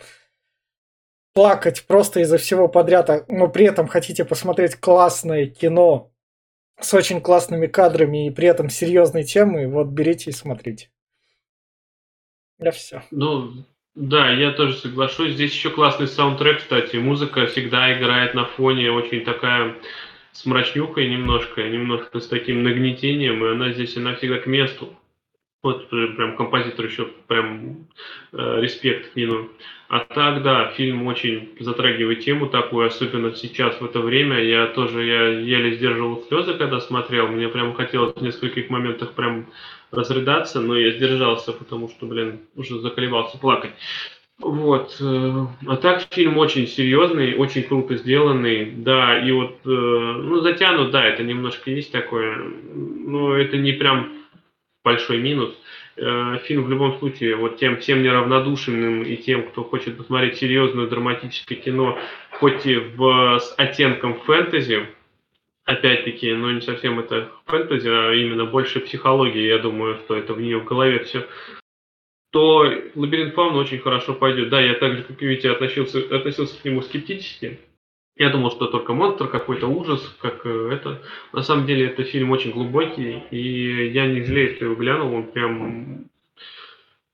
[1.35, 6.11] плакать просто из-за всего подряд, а, но при этом хотите посмотреть классное кино
[6.81, 10.91] с очень классными кадрами и при этом серьезной темой, вот берите и смотрите.
[12.59, 13.03] Я все.
[13.11, 13.65] Ну,
[13.95, 15.35] да, я тоже соглашусь.
[15.35, 16.97] Здесь еще классный саундтрек, кстати.
[16.97, 19.77] Музыка всегда играет на фоне, очень такая
[20.33, 24.95] с мрачнюкой немножко, немножко с таким нагнетением, и она здесь, она всегда к месту.
[25.63, 27.89] Вот прям композитор еще прям
[28.33, 29.49] э, респект кинул.
[29.89, 34.39] А так, да, фильм очень затрагивает тему такую, особенно сейчас, в это время.
[34.43, 37.29] Я тоже, я еле сдерживал слезы, когда смотрел.
[37.29, 39.47] Мне прям хотелось в нескольких моментах прям
[39.91, 43.73] разрыдаться, но я сдержался, потому что, блин, уже заколебался плакать.
[44.39, 44.95] Вот.
[45.01, 48.71] Э, а так фильм очень серьезный, очень круто сделанный.
[48.71, 52.37] Да, и вот, э, ну, затянут, да, это немножко есть такое.
[52.37, 54.13] Но это не прям
[54.85, 55.51] большой минус.
[56.01, 60.87] Э, фильм в любом случае, вот тем всем неравнодушным и тем, кто хочет посмотреть серьезное
[60.87, 61.99] драматическое кино,
[62.31, 64.87] хоть и в, с оттенком фэнтези,
[65.65, 70.41] опять-таки, ну не совсем это фэнтези, а именно больше психологии, я думаю, что это в
[70.41, 71.27] нее в голове все,
[72.31, 74.51] то «Лабиринт фауна» очень хорошо пойдет.
[74.51, 77.59] Да, я так же, как и Витя, относился, относился к нему скептически,
[78.19, 81.01] я думал, что только монстр, какой-то ужас, как э, это.
[81.33, 85.15] На самом деле, это фильм очень глубокий, и я не жалею, что его глянул.
[85.15, 86.11] Он прям,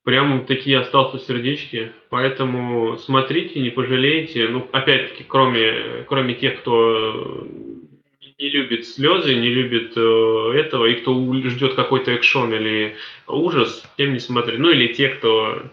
[0.02, 1.92] прям таки остался в сердечке.
[2.08, 4.48] Поэтому смотрите, не пожалеете.
[4.48, 7.46] Ну, опять-таки, кроме, кроме тех, кто
[8.38, 11.14] не любит слезы, не любит э, этого, и кто
[11.50, 12.96] ждет какой-то экшон или
[13.28, 14.58] ужас, тем не смотрит.
[14.58, 15.64] Ну, или те, кто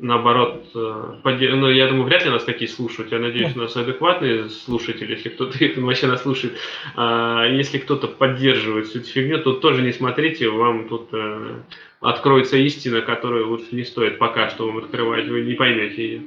[0.00, 1.54] наоборот, э, поддерж...
[1.54, 3.12] ну, я думаю, вряд ли нас такие слушают.
[3.12, 6.58] Я надеюсь, у нас адекватные слушатели, если кто-то вообще нас слушает.
[6.96, 11.62] А если кто-то поддерживает всю эту фигню, то тоже не смотрите, вам тут э,
[12.00, 16.22] откроется истина, которую лучше не стоит пока что вам открывать, вы не поймете ее.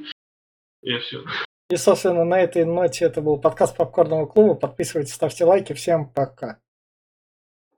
[0.82, 1.22] Я все.
[1.70, 4.54] И, собственно, на этой ноте это был подкаст Попкорного клуба.
[4.54, 5.72] Подписывайтесь, ставьте лайки.
[5.72, 6.58] Всем пока.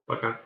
[0.07, 0.41] Пока.